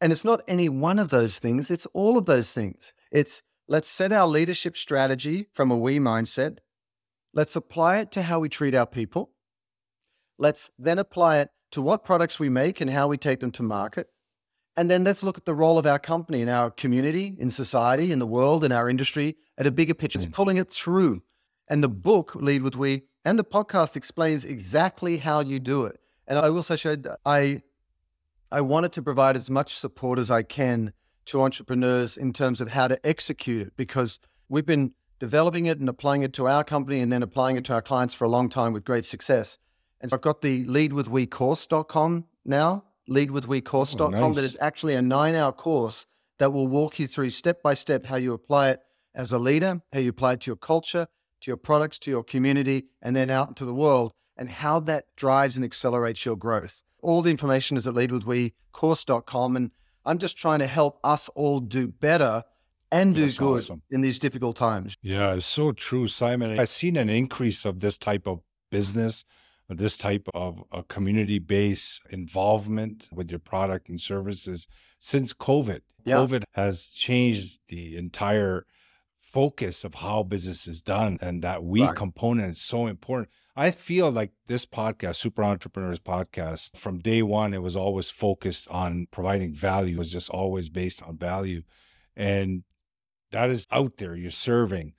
And 0.00 0.12
it's 0.12 0.24
not 0.24 0.42
any 0.48 0.68
one 0.68 0.98
of 0.98 1.10
those 1.10 1.38
things, 1.38 1.70
it's 1.70 1.86
all 1.86 2.18
of 2.18 2.26
those 2.26 2.52
things. 2.52 2.92
It's 3.10 3.42
let's 3.68 3.88
set 3.88 4.12
our 4.12 4.26
leadership 4.26 4.76
strategy 4.76 5.46
from 5.52 5.70
a 5.70 5.76
we 5.76 5.98
mindset. 5.98 6.58
Let's 7.32 7.56
apply 7.56 7.98
it 7.98 8.12
to 8.12 8.22
how 8.22 8.40
we 8.40 8.48
treat 8.48 8.74
our 8.74 8.86
people. 8.86 9.30
Let's 10.38 10.70
then 10.78 10.98
apply 10.98 11.38
it 11.38 11.50
to 11.72 11.82
what 11.82 12.04
products 12.04 12.38
we 12.38 12.48
make 12.48 12.80
and 12.80 12.90
how 12.90 13.08
we 13.08 13.16
take 13.16 13.40
them 13.40 13.52
to 13.52 13.62
market. 13.62 14.08
And 14.76 14.90
then 14.90 15.04
let's 15.04 15.22
look 15.22 15.38
at 15.38 15.44
the 15.44 15.54
role 15.54 15.78
of 15.78 15.86
our 15.86 16.00
company 16.00 16.42
in 16.42 16.48
our 16.48 16.70
community, 16.70 17.36
in 17.38 17.48
society, 17.48 18.10
in 18.10 18.18
the 18.18 18.26
world, 18.26 18.64
in 18.64 18.72
our 18.72 18.88
industry 18.88 19.36
at 19.56 19.66
a 19.66 19.70
bigger 19.70 19.94
picture. 19.94 20.18
It's 20.18 20.26
mm. 20.26 20.32
pulling 20.32 20.56
it 20.56 20.70
through. 20.70 21.22
And 21.68 21.82
the 21.82 21.88
book, 21.88 22.34
Lead 22.34 22.62
with 22.62 22.76
We, 22.76 23.04
and 23.24 23.38
the 23.38 23.44
podcast 23.44 23.96
explains 23.96 24.44
exactly 24.44 25.18
how 25.18 25.40
you 25.40 25.58
do 25.58 25.86
it. 25.86 25.98
And 26.26 26.38
I 26.38 26.48
also 26.48 26.76
showed 26.76 27.08
I 27.24 27.62
I 28.50 28.60
wanted 28.60 28.92
to 28.92 29.02
provide 29.02 29.36
as 29.36 29.50
much 29.50 29.74
support 29.74 30.18
as 30.18 30.30
I 30.30 30.42
can 30.42 30.92
to 31.26 31.42
entrepreneurs 31.42 32.16
in 32.16 32.32
terms 32.32 32.60
of 32.60 32.68
how 32.68 32.86
to 32.86 33.04
execute 33.06 33.66
it 33.66 33.72
because 33.76 34.20
we've 34.48 34.66
been 34.66 34.92
developing 35.18 35.66
it 35.66 35.80
and 35.80 35.88
applying 35.88 36.22
it 36.22 36.32
to 36.34 36.46
our 36.46 36.62
company 36.62 37.00
and 37.00 37.12
then 37.12 37.22
applying 37.22 37.56
it 37.56 37.64
to 37.64 37.72
our 37.72 37.82
clients 37.82 38.14
for 38.14 38.24
a 38.24 38.28
long 38.28 38.48
time 38.48 38.72
with 38.72 38.84
great 38.84 39.04
success. 39.04 39.58
And 40.00 40.10
so 40.10 40.16
I've 40.16 40.20
got 40.20 40.42
the 40.42 40.66
leadwithwecourse.com 40.66 42.26
now, 42.44 42.84
leadwithwecourse.com, 43.08 44.14
oh, 44.14 44.28
nice. 44.28 44.36
that 44.36 44.44
is 44.44 44.56
actually 44.60 44.94
a 44.94 45.02
nine 45.02 45.34
hour 45.34 45.52
course 45.52 46.06
that 46.38 46.52
will 46.52 46.68
walk 46.68 46.98
you 46.98 47.06
through 47.06 47.30
step 47.30 47.62
by 47.62 47.74
step 47.74 48.04
how 48.04 48.16
you 48.16 48.34
apply 48.34 48.70
it 48.70 48.80
as 49.14 49.32
a 49.32 49.38
leader, 49.38 49.80
how 49.92 50.00
you 50.00 50.10
apply 50.10 50.34
it 50.34 50.40
to 50.42 50.50
your 50.50 50.56
culture, 50.56 51.06
to 51.44 51.50
your 51.50 51.56
products, 51.56 51.98
to 52.00 52.10
your 52.10 52.24
community, 52.24 52.86
and 53.02 53.14
then 53.14 53.30
out 53.30 53.48
into 53.48 53.64
the 53.64 53.74
world, 53.74 54.12
and 54.36 54.50
how 54.50 54.80
that 54.80 55.06
drives 55.16 55.56
and 55.56 55.64
accelerates 55.64 56.24
your 56.24 56.36
growth. 56.36 56.82
All 57.02 57.22
the 57.22 57.30
information 57.30 57.76
is 57.76 57.86
at 57.86 57.94
leadwithwecourse.com. 57.94 59.56
And 59.56 59.70
I'm 60.04 60.18
just 60.18 60.36
trying 60.36 60.60
to 60.60 60.66
help 60.66 60.98
us 61.04 61.28
all 61.34 61.60
do 61.60 61.86
better 61.86 62.44
and 62.90 63.14
do 63.14 63.22
That's 63.22 63.38
good 63.38 63.60
awesome. 63.60 63.82
in 63.90 64.00
these 64.00 64.18
difficult 64.18 64.56
times. 64.56 64.96
Yeah, 65.02 65.34
it's 65.34 65.46
so 65.46 65.72
true, 65.72 66.06
Simon. 66.06 66.58
I've 66.58 66.68
seen 66.68 66.96
an 66.96 67.10
increase 67.10 67.64
of 67.64 67.80
this 67.80 67.98
type 67.98 68.26
of 68.26 68.40
business 68.70 69.24
this 69.68 69.96
type 69.96 70.28
of 70.34 70.62
a 70.72 70.82
community 70.82 71.38
based 71.38 72.02
involvement 72.10 73.08
with 73.12 73.30
your 73.30 73.38
product 73.38 73.88
and 73.88 74.00
services 74.00 74.68
since 74.98 75.32
COVID. 75.32 75.80
Yeah. 76.04 76.16
COVID 76.16 76.44
has 76.52 76.90
changed 76.90 77.60
the 77.68 77.96
entire 77.96 78.66
focus 79.34 79.82
of 79.82 79.96
how 79.96 80.22
business 80.22 80.68
is 80.68 80.80
done, 80.80 81.18
and 81.20 81.42
that 81.42 81.64
we 81.64 81.82
right. 81.82 81.96
component 81.96 82.52
is 82.52 82.60
so 82.60 82.86
important. 82.86 83.28
I 83.56 83.72
feel 83.72 84.08
like 84.08 84.30
this 84.46 84.64
podcast, 84.64 85.16
Super 85.16 85.42
Entrepreneurs 85.42 85.98
Podcast, 85.98 86.76
from 86.76 87.00
day 87.00 87.20
one, 87.20 87.52
it 87.52 87.60
was 87.60 87.74
always 87.74 88.10
focused 88.10 88.68
on 88.68 89.08
providing 89.10 89.52
value. 89.52 89.96
It 89.96 89.98
was 89.98 90.12
just 90.12 90.30
always 90.30 90.68
based 90.68 91.02
on 91.02 91.18
value. 91.18 91.62
And 92.16 92.62
that 93.32 93.50
is 93.50 93.66
out 93.72 93.96
there. 93.96 94.14
You're 94.14 94.30
serving 94.30 94.94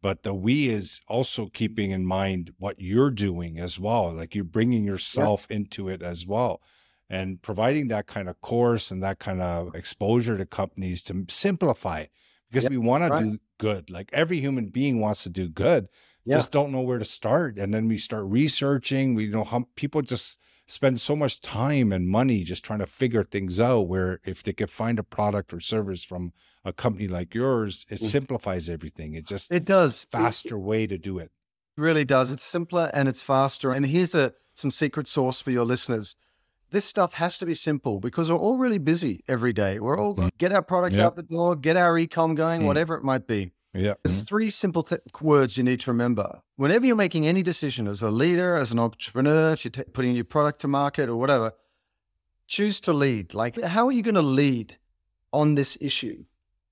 but 0.00 0.22
the 0.22 0.32
we 0.32 0.68
is 0.68 1.00
also 1.08 1.46
keeping 1.46 1.90
in 1.90 2.04
mind 2.04 2.52
what 2.58 2.76
you're 2.78 3.10
doing 3.10 3.58
as 3.58 3.80
well 3.80 4.12
like 4.12 4.32
you're 4.32 4.44
bringing 4.44 4.84
yourself 4.84 5.46
yeah. 5.50 5.56
into 5.56 5.88
it 5.88 6.02
as 6.02 6.24
well 6.24 6.62
and 7.10 7.42
providing 7.42 7.88
that 7.88 8.06
kind 8.06 8.28
of 8.28 8.40
course 8.40 8.92
and 8.92 9.02
that 9.02 9.18
kind 9.18 9.42
of 9.42 9.74
exposure 9.74 10.38
to 10.38 10.46
companies 10.46 11.02
to 11.02 11.24
simplify 11.28 12.00
it 12.00 12.10
because 12.48 12.70
we 12.70 12.78
want 12.78 13.10
right. 13.10 13.24
to 13.24 13.30
do 13.32 13.38
good 13.58 13.90
like 13.90 14.08
every 14.12 14.40
human 14.40 14.68
being 14.68 15.00
wants 15.00 15.22
to 15.22 15.28
do 15.28 15.48
good 15.48 15.88
yeah. 16.24 16.36
just 16.36 16.52
don't 16.52 16.72
know 16.72 16.80
where 16.80 16.98
to 16.98 17.04
start 17.04 17.58
and 17.58 17.72
then 17.72 17.88
we 17.88 17.96
start 17.96 18.24
researching 18.26 19.14
we 19.14 19.26
know 19.26 19.44
how 19.44 19.66
people 19.74 20.02
just 20.02 20.38
spend 20.66 21.00
so 21.00 21.16
much 21.16 21.40
time 21.40 21.92
and 21.92 22.08
money 22.08 22.44
just 22.44 22.64
trying 22.64 22.78
to 22.78 22.86
figure 22.86 23.24
things 23.24 23.58
out 23.58 23.88
where 23.88 24.20
if 24.24 24.42
they 24.42 24.52
could 24.52 24.70
find 24.70 24.98
a 24.98 25.02
product 25.02 25.52
or 25.52 25.60
service 25.60 26.04
from 26.04 26.32
a 26.64 26.72
company 26.72 27.08
like 27.08 27.34
yours 27.34 27.86
it 27.88 28.00
mm. 28.00 28.04
simplifies 28.04 28.68
everything 28.68 29.14
it 29.14 29.26
just 29.26 29.50
it 29.50 29.64
does 29.64 30.06
faster 30.12 30.56
it, 30.56 30.60
way 30.60 30.86
to 30.86 30.98
do 30.98 31.18
it 31.18 31.30
really 31.76 32.04
does 32.04 32.30
it's 32.30 32.44
simpler 32.44 32.90
and 32.92 33.08
it's 33.08 33.22
faster 33.22 33.72
and 33.72 33.86
here's 33.86 34.14
a 34.14 34.32
some 34.54 34.70
secret 34.70 35.06
sauce 35.06 35.40
for 35.40 35.50
your 35.50 35.64
listeners 35.64 36.16
this 36.70 36.84
stuff 36.84 37.14
has 37.14 37.38
to 37.38 37.46
be 37.46 37.54
simple 37.54 38.00
because 38.00 38.30
we're 38.30 38.38
all 38.38 38.58
really 38.58 38.78
busy 38.78 39.22
every 39.28 39.52
day 39.52 39.78
we're 39.78 39.98
all 39.98 40.14
mm. 40.14 40.30
get 40.38 40.52
our 40.52 40.62
products 40.62 40.96
yep. 40.96 41.06
out 41.06 41.16
the 41.16 41.22
door 41.22 41.56
get 41.56 41.76
our 41.76 41.96
e-com 41.98 42.34
going 42.34 42.62
mm. 42.62 42.66
whatever 42.66 42.94
it 42.94 43.02
might 43.02 43.26
be 43.26 43.52
yeah. 43.74 43.94
There's 44.02 44.18
mm-hmm. 44.18 44.26
three 44.26 44.50
simple 44.50 44.82
th- 44.82 45.02
words 45.20 45.56
you 45.56 45.64
need 45.64 45.80
to 45.80 45.90
remember. 45.90 46.40
Whenever 46.56 46.86
you're 46.86 46.96
making 46.96 47.26
any 47.26 47.42
decision 47.42 47.86
as 47.86 48.02
a 48.02 48.10
leader, 48.10 48.56
as 48.56 48.72
an 48.72 48.78
entrepreneur, 48.78 49.52
if 49.52 49.64
you're 49.64 49.72
t- 49.72 49.84
putting 49.92 50.14
your 50.14 50.24
product 50.24 50.60
to 50.62 50.68
market 50.68 51.08
or 51.08 51.16
whatever, 51.16 51.52
choose 52.46 52.80
to 52.80 52.92
lead. 52.92 53.34
Like, 53.34 53.60
how 53.62 53.86
are 53.86 53.92
you 53.92 54.02
going 54.02 54.14
to 54.14 54.22
lead 54.22 54.78
on 55.32 55.54
this 55.54 55.76
issue 55.80 56.24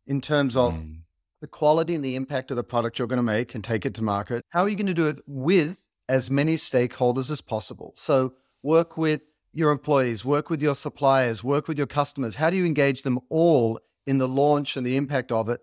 in 0.07 0.21
terms 0.21 0.57
of 0.57 0.75
mm. 0.75 1.00
the 1.41 1.47
quality 1.47 1.95
and 1.95 2.05
the 2.05 2.17
impact 2.17 2.50
of 2.50 2.57
the 2.57 2.65
product 2.65 2.99
you're 2.99 3.09
going 3.09 3.19
to 3.19 3.23
make 3.23 3.55
and 3.55 3.62
take 3.62 3.85
it 3.85 3.95
to 3.95 4.03
market? 4.03 4.45
How 4.50 4.62
are 4.62 4.69
you 4.69 4.76
going 4.76 4.87
to 4.87 4.95
do 4.95 5.09
it 5.09 5.21
with 5.26 5.88
as 6.09 6.31
many 6.31 6.57
stakeholders 6.57 7.31
as 7.31 7.41
possible? 7.41 7.93
So, 7.97 8.35
work 8.62 8.97
with 8.97 9.21
your 9.57 9.71
employees, 9.71 10.25
work 10.25 10.51
with 10.51 10.63
your 10.63 10.75
suppliers, 10.75 11.43
work 11.43 11.69
with 11.69 11.79
your 11.79 11.87
customers. 11.87 12.37
How 12.37 12.51
do 12.51 12.57
you 12.57 12.65
engage 12.65 13.03
them 13.03 13.19
all 13.29 13.81
in 14.07 14.19
the 14.19 14.29
launch 14.29 14.77
and 14.77 14.87
the 14.87 14.97
impact 14.97 15.33
of 15.33 15.49
it? 15.49 15.61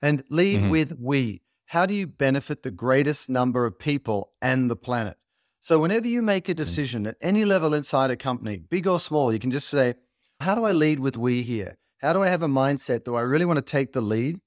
And 0.00 0.22
lead 0.30 0.60
mm-hmm. 0.60 0.70
with 0.70 0.98
we. 0.98 1.42
How 1.66 1.86
do 1.86 1.94
you 1.94 2.06
benefit 2.06 2.62
the 2.62 2.70
greatest 2.70 3.28
number 3.28 3.66
of 3.66 3.78
people 3.78 4.32
and 4.40 4.70
the 4.70 4.76
planet? 4.76 5.16
So, 5.60 5.78
whenever 5.78 6.06
you 6.06 6.20
make 6.20 6.48
a 6.48 6.52
mm. 6.52 6.56
decision 6.56 7.06
at 7.06 7.16
any 7.22 7.46
level 7.46 7.72
inside 7.72 8.10
a 8.10 8.16
company, 8.16 8.58
big 8.58 8.86
or 8.86 9.00
small, 9.00 9.32
you 9.32 9.38
can 9.38 9.50
just 9.50 9.68
say, 9.68 9.94
How 10.40 10.54
do 10.54 10.64
I 10.64 10.72
lead 10.72 11.00
with 11.00 11.16
we 11.16 11.42
here? 11.42 11.78
How 12.02 12.12
do 12.12 12.22
I 12.22 12.28
have 12.28 12.42
a 12.42 12.48
mindset? 12.48 13.04
Do 13.04 13.14
I 13.14 13.22
really 13.22 13.46
want 13.46 13.56
to 13.56 13.62
take 13.62 13.94
the 13.94 14.02
lead 14.02 14.40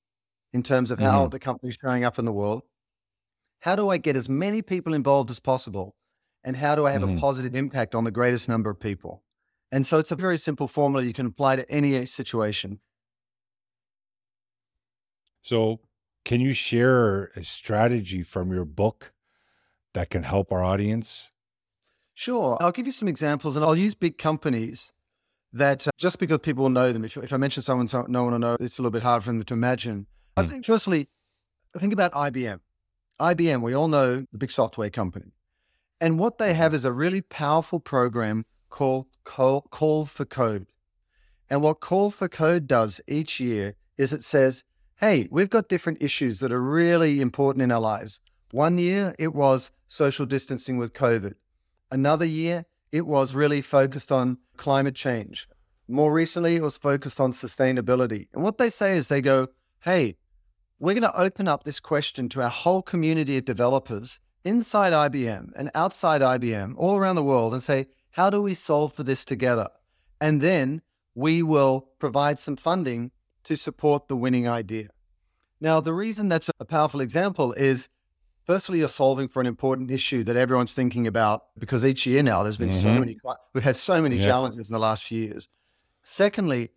in 0.54 0.62
terms 0.62 0.92
of 0.92 1.00
how 1.00 1.22
mm-hmm. 1.24 1.30
the 1.32 1.40
company's 1.40 1.78
showing 1.82 2.04
up 2.04 2.20
in 2.20 2.26
the 2.26 2.32
world? 2.32 2.62
How 3.62 3.76
do 3.76 3.90
I 3.90 3.98
get 3.98 4.16
as 4.16 4.30
many 4.30 4.62
people 4.62 4.94
involved 4.94 5.32
as 5.32 5.40
possible? 5.40 5.96
And 6.48 6.56
how 6.56 6.76
do 6.76 6.88
I 6.88 6.92
have 6.92 7.02
mm-hmm. 7.02 7.18
a 7.18 7.20
positive 7.20 7.56
impact 7.56 7.94
on 7.94 8.06
the 8.06 8.10
greatest 8.10 8.48
number 8.48 8.70
of 8.70 8.80
people? 8.80 9.22
And 9.70 9.86
so 9.86 9.98
it's 9.98 10.12
a 10.12 10.16
very 10.16 10.38
simple 10.38 10.70
formula 10.70 11.04
you 11.04 11.12
can 11.12 11.26
apply 11.26 11.58
to 11.58 11.70
any 11.70 12.06
situation. 12.06 12.80
So, 15.42 15.82
can 16.24 16.40
you 16.40 16.54
share 16.54 17.32
a 17.36 17.44
strategy 17.44 18.24
from 18.24 18.54
your 18.54 18.64
book 18.64 19.12
that 19.94 20.10
can 20.10 20.24
help 20.24 20.54
our 20.54 20.64
audience? 20.64 21.32
Sure. 22.14 22.56
I'll 22.62 22.72
give 22.72 22.86
you 22.86 22.94
some 22.94 23.10
examples 23.10 23.58
and 23.58 23.66
I'll 23.66 23.76
use 23.76 23.94
big 23.94 24.18
companies 24.18 24.94
that 25.52 25.86
uh, 25.86 25.92
just 25.98 26.18
because 26.18 26.40
people 26.40 26.70
know 26.70 26.94
them, 26.94 27.04
if, 27.04 27.18
if 27.18 27.34
I 27.34 27.38
mention 27.38 27.62
someone 27.62 27.90
no 28.08 28.24
one 28.24 28.32
will 28.32 28.40
know, 28.40 28.56
it's 28.62 28.80
a 28.80 28.82
little 28.82 28.92
bit 28.92 29.04
hard 29.04 29.22
for 29.22 29.32
them 29.34 29.44
to 29.44 29.54
imagine. 29.54 30.08
Mm. 30.38 30.46
I 30.46 30.48
think, 30.48 30.66
firstly, 30.66 31.10
think 31.78 31.92
about 31.92 32.14
IBM. 32.14 32.62
IBM, 33.20 33.62
we 33.62 33.74
all 33.74 33.90
know 33.90 34.26
the 34.32 34.38
big 34.38 34.52
software 34.52 34.90
company. 34.90 35.34
And 36.00 36.20
what 36.20 36.38
they 36.38 36.50
mm-hmm. 36.50 36.58
have 36.58 36.74
is 36.74 36.86
a 36.86 36.92
really 36.92 37.22
powerful 37.22 37.80
program 37.80 38.46
called 38.70 39.08
Call, 39.24 39.62
Call 39.62 40.06
for 40.06 40.26
Code. 40.26 40.68
And 41.50 41.62
what 41.62 41.80
Call 41.80 42.12
for 42.12 42.28
Code 42.28 42.68
does 42.68 43.02
each 43.08 43.40
year 43.40 43.76
is 43.98 44.14
it 44.14 44.24
says, 44.24 44.64
hey, 44.98 45.28
we've 45.32 45.50
got 45.50 45.70
different 45.70 46.02
issues 46.02 46.40
that 46.40 46.52
are 46.52 46.62
really 46.62 47.22
important 47.22 47.62
in 47.62 47.72
our 47.72 47.80
lives. 47.80 48.20
One 48.52 48.78
year, 48.78 49.16
it 49.20 49.34
was 49.34 49.72
social 49.88 50.26
distancing 50.26 50.78
with 50.78 50.94
COVID. 50.94 51.34
Another 51.92 52.26
year, 52.26 52.66
it 52.92 53.06
was 53.06 53.36
really 53.36 53.62
focused 53.62 54.12
on 54.12 54.38
climate 54.56 54.96
change. 54.96 55.48
More 55.88 56.12
recently, 56.12 56.56
it 56.56 56.62
was 56.62 56.78
focused 56.78 57.20
on 57.20 57.32
sustainability. 57.32 58.28
And 58.34 58.44
what 58.44 58.58
they 58.58 58.70
say 58.70 58.98
is 58.98 59.08
they 59.08 59.22
go, 59.22 59.48
hey, 59.82 60.18
we're 60.80 60.94
going 60.94 61.02
to 61.04 61.20
open 61.20 61.48
up 61.48 61.64
this 61.64 61.80
question 61.80 62.30
to 62.30 62.42
our 62.42 62.50
whole 62.50 62.82
community 62.82 63.38
of 63.38 63.46
developers 63.46 64.20
inside 64.48 64.94
IBM 64.94 65.52
and 65.56 65.70
outside 65.76 66.22
IBM 66.22 66.74
all 66.78 66.96
around 66.96 67.16
the 67.16 67.24
world 67.24 67.54
and 67.54 67.62
say, 67.62 67.88
how 68.12 68.30
do 68.30 68.42
we 68.42 68.54
solve 68.54 68.94
for 68.94 69.04
this 69.04 69.26
together? 69.26 69.68
And 70.22 70.42
then 70.42 70.82
we 71.14 71.44
will 71.44 71.90
provide 72.00 72.40
some 72.40 72.56
funding 72.56 73.12
to 73.44 73.56
support 73.56 74.08
the 74.08 74.16
winning 74.16 74.48
idea. 74.48 74.88
Now, 75.60 75.80
the 75.80 75.94
reason 75.94 76.30
that's 76.30 76.50
a 76.60 76.66
powerful 76.66 77.02
example 77.02 77.54
is 77.54 77.90
firstly, 78.46 78.80
you're 78.80 78.88
solving 78.88 79.28
for 79.28 79.42
an 79.42 79.48
important 79.48 79.92
issue 79.92 80.24
that 80.24 80.36
everyone's 80.36 80.74
thinking 80.74 81.06
about 81.06 81.46
because 81.58 81.84
each 81.84 82.06
year 82.06 82.24
now 82.24 82.44
there's 82.44 82.58
been 82.58 82.70
mm-hmm. 82.70 82.96
so 82.96 83.00
many, 83.00 83.18
we've 83.54 83.64
had 83.64 83.76
so 83.76 84.02
many 84.02 84.18
yeah. 84.18 84.26
challenges 84.26 84.70
in 84.70 84.74
the 84.74 84.80
last 84.80 85.04
few 85.04 85.24
years. 85.26 85.50
Secondly, 86.04 86.70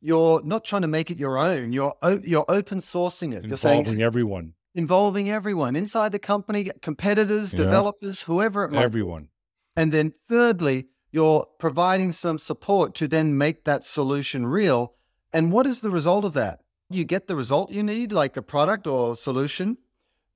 you're 0.00 0.42
not 0.44 0.64
trying 0.64 0.82
to 0.82 0.88
make 0.88 1.10
it 1.10 1.18
your 1.18 1.38
own. 1.38 1.72
You're 1.72 1.94
you're 2.22 2.44
open 2.46 2.78
sourcing 2.78 3.32
it. 3.32 3.44
Involving 3.44 3.56
saying, 3.56 4.02
everyone. 4.02 4.52
Involving 4.74 5.30
everyone 5.30 5.76
inside 5.76 6.12
the 6.12 6.18
company, 6.18 6.70
competitors, 6.82 7.52
yeah. 7.52 7.58
developers, 7.58 8.22
whoever 8.22 8.64
it 8.64 8.72
might 8.72 8.82
everyone. 8.82 9.24
Be. 9.24 9.28
And 9.76 9.92
then 9.92 10.14
thirdly, 10.28 10.86
you're 11.12 11.46
providing 11.58 12.12
some 12.12 12.38
support 12.38 12.94
to 12.96 13.06
then 13.06 13.38
make 13.38 13.64
that 13.64 13.84
solution 13.84 14.46
real 14.46 14.94
and 15.34 15.50
what 15.50 15.66
is 15.66 15.80
the 15.80 15.90
result 15.90 16.24
of 16.24 16.32
that? 16.34 16.60
You 16.88 17.04
get 17.04 17.26
the 17.26 17.34
result 17.34 17.72
you 17.72 17.82
need, 17.82 18.12
like 18.12 18.36
a 18.36 18.42
product 18.42 18.86
or 18.86 19.16
solution. 19.16 19.78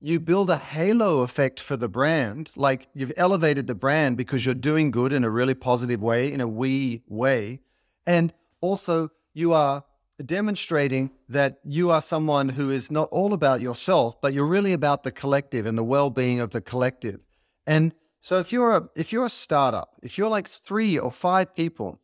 You 0.01 0.19
build 0.19 0.49
a 0.49 0.57
halo 0.57 1.21
effect 1.21 1.57
for 1.61 1.77
the 1.77 1.87
brand, 1.87 2.51
like 2.57 2.89
you've 2.93 3.13
elevated 3.15 3.67
the 3.67 3.75
brand 3.75 4.17
because 4.17 4.45
you're 4.45 4.55
doing 4.55 4.91
good 4.91 5.13
in 5.13 5.23
a 5.23 5.29
really 5.29 5.53
positive 5.53 6.01
way, 6.01 6.31
in 6.31 6.41
a 6.41 6.47
we 6.47 7.03
way. 7.07 7.61
And 8.05 8.33
also, 8.59 9.11
you 9.33 9.53
are 9.53 9.85
demonstrating 10.25 11.11
that 11.29 11.59
you 11.63 11.91
are 11.91 12.01
someone 12.01 12.49
who 12.49 12.69
is 12.69 12.91
not 12.91 13.09
all 13.11 13.33
about 13.33 13.61
yourself, 13.61 14.19
but 14.21 14.33
you're 14.33 14.45
really 14.45 14.73
about 14.73 15.03
the 15.03 15.11
collective 15.11 15.65
and 15.65 15.77
the 15.77 15.83
well-being 15.83 16.39
of 16.39 16.51
the 16.51 16.61
collective. 16.61 17.19
And 17.65 17.93
so 18.21 18.39
if 18.39 18.51
you're 18.51 18.75
a 18.75 18.89
if 18.95 19.13
you're 19.13 19.25
a 19.25 19.29
startup, 19.29 19.95
if 20.03 20.17
you're 20.17 20.29
like 20.29 20.47
3 20.47 20.99
or 20.99 21.11
5 21.11 21.55
people, 21.55 21.99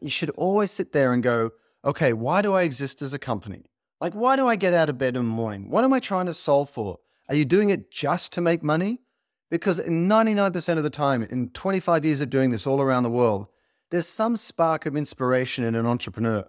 you 0.00 0.08
should 0.08 0.30
always 0.30 0.70
sit 0.70 0.92
there 0.92 1.12
and 1.12 1.22
go, 1.22 1.50
"Okay, 1.84 2.12
why 2.12 2.42
do 2.42 2.54
I 2.54 2.62
exist 2.62 3.02
as 3.02 3.14
a 3.14 3.18
company? 3.18 3.64
Like 4.00 4.14
why 4.14 4.36
do 4.36 4.48
I 4.48 4.56
get 4.56 4.74
out 4.74 4.90
of 4.90 4.98
bed 4.98 5.16
in 5.16 5.22
the 5.22 5.36
morning? 5.36 5.70
What 5.70 5.84
am 5.84 5.92
I 5.92 6.00
trying 6.00 6.26
to 6.26 6.34
solve 6.34 6.70
for? 6.70 6.98
Are 7.28 7.34
you 7.34 7.44
doing 7.44 7.70
it 7.70 7.90
just 7.90 8.32
to 8.32 8.40
make 8.40 8.62
money? 8.62 9.00
Because 9.50 9.78
99% 9.80 10.78
of 10.78 10.82
the 10.82 10.90
time, 10.90 11.22
in 11.22 11.50
25 11.50 12.04
years 12.04 12.20
of 12.20 12.28
doing 12.28 12.50
this 12.50 12.66
all 12.66 12.82
around 12.82 13.04
the 13.04 13.10
world, 13.10 13.46
there's 13.90 14.08
some 14.08 14.36
spark 14.36 14.84
of 14.86 14.96
inspiration 14.96 15.62
in 15.64 15.76
an 15.76 15.86
entrepreneur 15.86 16.44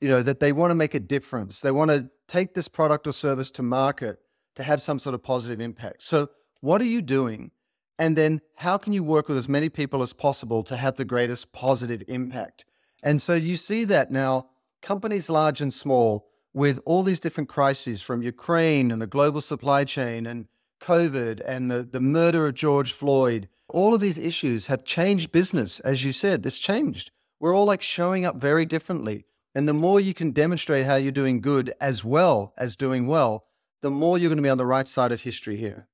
you 0.00 0.08
know, 0.08 0.22
that 0.22 0.40
they 0.40 0.52
want 0.52 0.70
to 0.70 0.74
make 0.74 0.94
a 0.94 1.00
difference. 1.00 1.60
They 1.60 1.70
want 1.70 1.90
to 1.90 2.08
take 2.26 2.54
this 2.54 2.68
product 2.68 3.06
or 3.06 3.12
service 3.12 3.50
to 3.52 3.62
market 3.62 4.18
to 4.56 4.62
have 4.62 4.82
some 4.82 4.98
sort 4.98 5.14
of 5.14 5.22
positive 5.22 5.60
impact. 5.60 6.02
So, 6.02 6.28
what 6.60 6.80
are 6.80 6.86
you 6.86 7.02
doing? 7.02 7.50
And 7.98 8.16
then, 8.16 8.40
how 8.56 8.78
can 8.78 8.92
you 8.92 9.02
work 9.02 9.28
with 9.28 9.36
as 9.36 9.48
many 9.48 9.68
people 9.68 10.02
as 10.02 10.12
possible 10.12 10.62
to 10.64 10.76
have 10.76 10.96
the 10.96 11.04
greatest 11.04 11.52
positive 11.52 12.02
impact? 12.08 12.64
And 13.02 13.20
so, 13.20 13.34
you 13.34 13.56
see 13.56 13.84
that 13.84 14.10
now, 14.10 14.48
companies 14.82 15.30
large 15.30 15.60
and 15.60 15.72
small, 15.72 16.26
with 16.52 16.80
all 16.84 17.02
these 17.02 17.20
different 17.20 17.48
crises 17.48 18.02
from 18.02 18.22
Ukraine 18.22 18.90
and 18.90 19.00
the 19.00 19.06
global 19.06 19.40
supply 19.40 19.84
chain 19.84 20.26
and 20.26 20.48
COVID 20.80 21.40
and 21.44 21.70
the, 21.70 21.82
the 21.82 22.00
murder 22.00 22.46
of 22.46 22.54
George 22.54 22.92
Floyd, 22.92 23.48
all 23.68 23.94
of 23.94 24.00
these 24.00 24.18
issues 24.18 24.66
have 24.66 24.84
changed 24.84 25.30
business. 25.30 25.78
As 25.80 26.04
you 26.04 26.12
said, 26.12 26.44
it's 26.44 26.58
changed. 26.58 27.12
We're 27.38 27.54
all 27.54 27.66
like 27.66 27.82
showing 27.82 28.24
up 28.24 28.36
very 28.36 28.66
differently. 28.66 29.26
And 29.54 29.68
the 29.68 29.74
more 29.74 29.98
you 29.98 30.14
can 30.14 30.30
demonstrate 30.30 30.86
how 30.86 30.96
you're 30.96 31.12
doing 31.12 31.40
good 31.40 31.74
as 31.80 32.04
well 32.04 32.54
as 32.56 32.76
doing 32.76 33.06
well, 33.06 33.44
the 33.82 33.90
more 33.90 34.18
you're 34.18 34.28
going 34.28 34.36
to 34.36 34.42
be 34.42 34.48
on 34.48 34.58
the 34.58 34.66
right 34.66 34.86
side 34.86 35.12
of 35.12 35.22
history 35.22 35.56
here. 35.56 35.88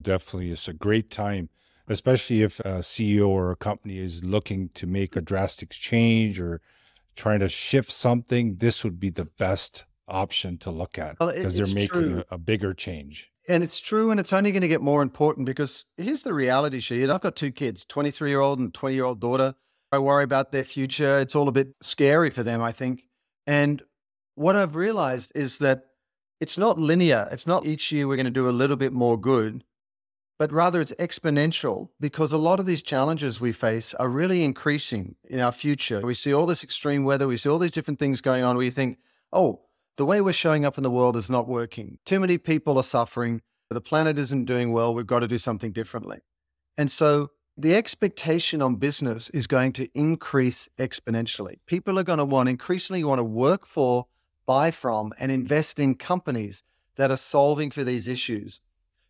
Definitely. 0.00 0.50
It's 0.50 0.68
a 0.68 0.72
great 0.72 1.10
time, 1.10 1.50
especially 1.88 2.42
if 2.42 2.60
a 2.60 2.78
CEO 2.80 3.28
or 3.28 3.50
a 3.50 3.56
company 3.56 3.98
is 3.98 4.24
looking 4.24 4.70
to 4.70 4.86
make 4.86 5.16
a 5.16 5.20
drastic 5.20 5.70
change 5.70 6.40
or 6.40 6.60
trying 7.16 7.40
to 7.40 7.48
shift 7.48 7.90
something. 7.90 8.56
This 8.56 8.84
would 8.84 9.00
be 9.00 9.10
the 9.10 9.24
best 9.24 9.84
option 10.06 10.56
to 10.58 10.70
look 10.70 10.98
at 10.98 11.18
because 11.18 11.58
well, 11.58 11.66
they're 11.66 11.74
making 11.74 12.18
a, 12.18 12.34
a, 12.34 12.38
bigger 12.38 12.72
change. 12.72 13.30
And 13.46 13.62
it's 13.62 13.80
true, 13.80 14.10
and 14.10 14.18
it's 14.18 14.32
only 14.32 14.52
going 14.52 14.62
to 14.62 14.68
get 14.68 14.80
more 14.80 15.02
important 15.02 15.46
because 15.46 15.84
here's 15.96 16.22
the 16.22 16.32
reality, 16.32 16.80
Shahid. 16.80 17.10
I've 17.10 17.20
got 17.20 17.36
two 17.36 17.50
kids, 17.50 17.84
23 17.84 18.30
year 18.30 18.40
old 18.40 18.58
and 18.58 18.72
20 18.72 18.94
year 18.94 19.04
old 19.04 19.20
daughter. 19.20 19.54
I 19.90 19.98
worry 19.98 20.24
about 20.24 20.52
their 20.52 20.64
future. 20.64 21.18
It's 21.18 21.34
all 21.34 21.48
a 21.48 21.52
bit 21.52 21.74
scary 21.80 22.30
for 22.30 22.42
them, 22.42 22.62
I 22.62 22.72
think. 22.72 23.04
And 23.46 23.82
what 24.34 24.56
I've 24.56 24.76
realized 24.76 25.32
is 25.34 25.58
that 25.58 25.84
it's 26.40 26.58
not 26.58 26.78
linear. 26.78 27.28
It's 27.32 27.46
not 27.46 27.66
each 27.66 27.90
year 27.90 28.06
we're 28.06 28.16
going 28.16 28.26
to 28.26 28.30
do 28.30 28.48
a 28.48 28.50
little 28.50 28.76
bit 28.76 28.92
more 28.92 29.18
good, 29.18 29.64
but 30.38 30.52
rather 30.52 30.80
it's 30.80 30.92
exponential 30.92 31.88
because 31.98 32.32
a 32.32 32.38
lot 32.38 32.60
of 32.60 32.66
these 32.66 32.82
challenges 32.82 33.40
we 33.40 33.52
face 33.52 33.94
are 33.94 34.08
really 34.08 34.44
increasing 34.44 35.16
in 35.28 35.40
our 35.40 35.52
future. 35.52 36.00
We 36.00 36.14
see 36.14 36.32
all 36.32 36.46
this 36.46 36.62
extreme 36.62 37.04
weather, 37.04 37.26
we 37.26 37.36
see 37.36 37.48
all 37.48 37.58
these 37.58 37.72
different 37.72 37.98
things 37.98 38.20
going 38.20 38.44
on 38.44 38.56
where 38.56 38.64
you 38.64 38.70
think, 38.70 38.98
oh, 39.32 39.62
the 39.96 40.06
way 40.06 40.20
we're 40.20 40.32
showing 40.32 40.64
up 40.64 40.76
in 40.76 40.84
the 40.84 40.90
world 40.90 41.16
is 41.16 41.28
not 41.28 41.48
working. 41.48 41.98
Too 42.06 42.20
many 42.20 42.38
people 42.38 42.76
are 42.76 42.84
suffering. 42.84 43.42
The 43.70 43.80
planet 43.80 44.18
isn't 44.18 44.44
doing 44.44 44.70
well. 44.72 44.94
We've 44.94 45.06
got 45.06 45.20
to 45.20 45.28
do 45.28 45.38
something 45.38 45.72
differently. 45.72 46.20
And 46.76 46.88
so 46.90 47.32
the 47.60 47.74
expectation 47.74 48.62
on 48.62 48.76
business 48.76 49.30
is 49.30 49.48
going 49.48 49.72
to 49.72 49.88
increase 49.92 50.68
exponentially. 50.78 51.58
People 51.66 51.98
are 51.98 52.04
going 52.04 52.20
to 52.20 52.24
want 52.24 52.48
increasingly 52.48 53.02
want 53.02 53.18
to 53.18 53.24
work 53.24 53.66
for, 53.66 54.06
buy 54.46 54.70
from, 54.70 55.12
and 55.18 55.32
invest 55.32 55.80
in 55.80 55.96
companies 55.96 56.62
that 56.94 57.10
are 57.10 57.16
solving 57.16 57.72
for 57.72 57.82
these 57.82 58.06
issues. 58.06 58.60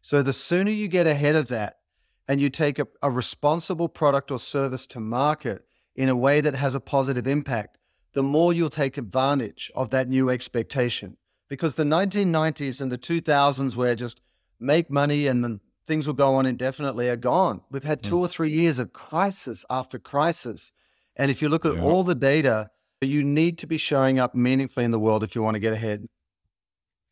So 0.00 0.22
the 0.22 0.32
sooner 0.32 0.70
you 0.70 0.88
get 0.88 1.06
ahead 1.06 1.36
of 1.36 1.48
that 1.48 1.80
and 2.26 2.40
you 2.40 2.48
take 2.48 2.78
a, 2.78 2.88
a 3.02 3.10
responsible 3.10 3.88
product 3.88 4.30
or 4.30 4.38
service 4.38 4.86
to 4.88 5.00
market 5.00 5.66
in 5.94 6.08
a 6.08 6.16
way 6.16 6.40
that 6.40 6.54
has 6.54 6.74
a 6.74 6.80
positive 6.80 7.26
impact, 7.26 7.76
the 8.14 8.22
more 8.22 8.54
you'll 8.54 8.70
take 8.70 8.96
advantage 8.96 9.70
of 9.74 9.90
that 9.90 10.08
new 10.08 10.30
expectation. 10.30 11.18
Because 11.48 11.74
the 11.74 11.84
1990s 11.84 12.80
and 12.80 12.90
the 12.90 12.98
2000s 12.98 13.76
were 13.76 13.94
just 13.94 14.22
make 14.58 14.90
money 14.90 15.26
and 15.26 15.44
then 15.44 15.60
things 15.88 16.06
will 16.06 16.14
go 16.14 16.34
on 16.36 16.46
indefinitely 16.46 17.08
are 17.08 17.16
gone. 17.16 17.62
We've 17.70 17.82
had 17.82 18.02
two 18.02 18.16
mm. 18.16 18.20
or 18.20 18.28
three 18.28 18.52
years 18.52 18.78
of 18.78 18.92
crisis 18.92 19.64
after 19.68 19.98
crisis. 19.98 20.70
And 21.16 21.30
if 21.30 21.42
you 21.42 21.48
look 21.48 21.64
at 21.64 21.74
yeah. 21.74 21.82
all 21.82 22.04
the 22.04 22.14
data, 22.14 22.70
you 23.00 23.24
need 23.24 23.58
to 23.58 23.66
be 23.66 23.78
showing 23.78 24.18
up 24.20 24.34
meaningfully 24.34 24.84
in 24.84 24.90
the 24.92 24.98
world 24.98 25.24
if 25.24 25.34
you 25.34 25.42
want 25.42 25.54
to 25.54 25.60
get 25.60 25.72
ahead. 25.72 26.06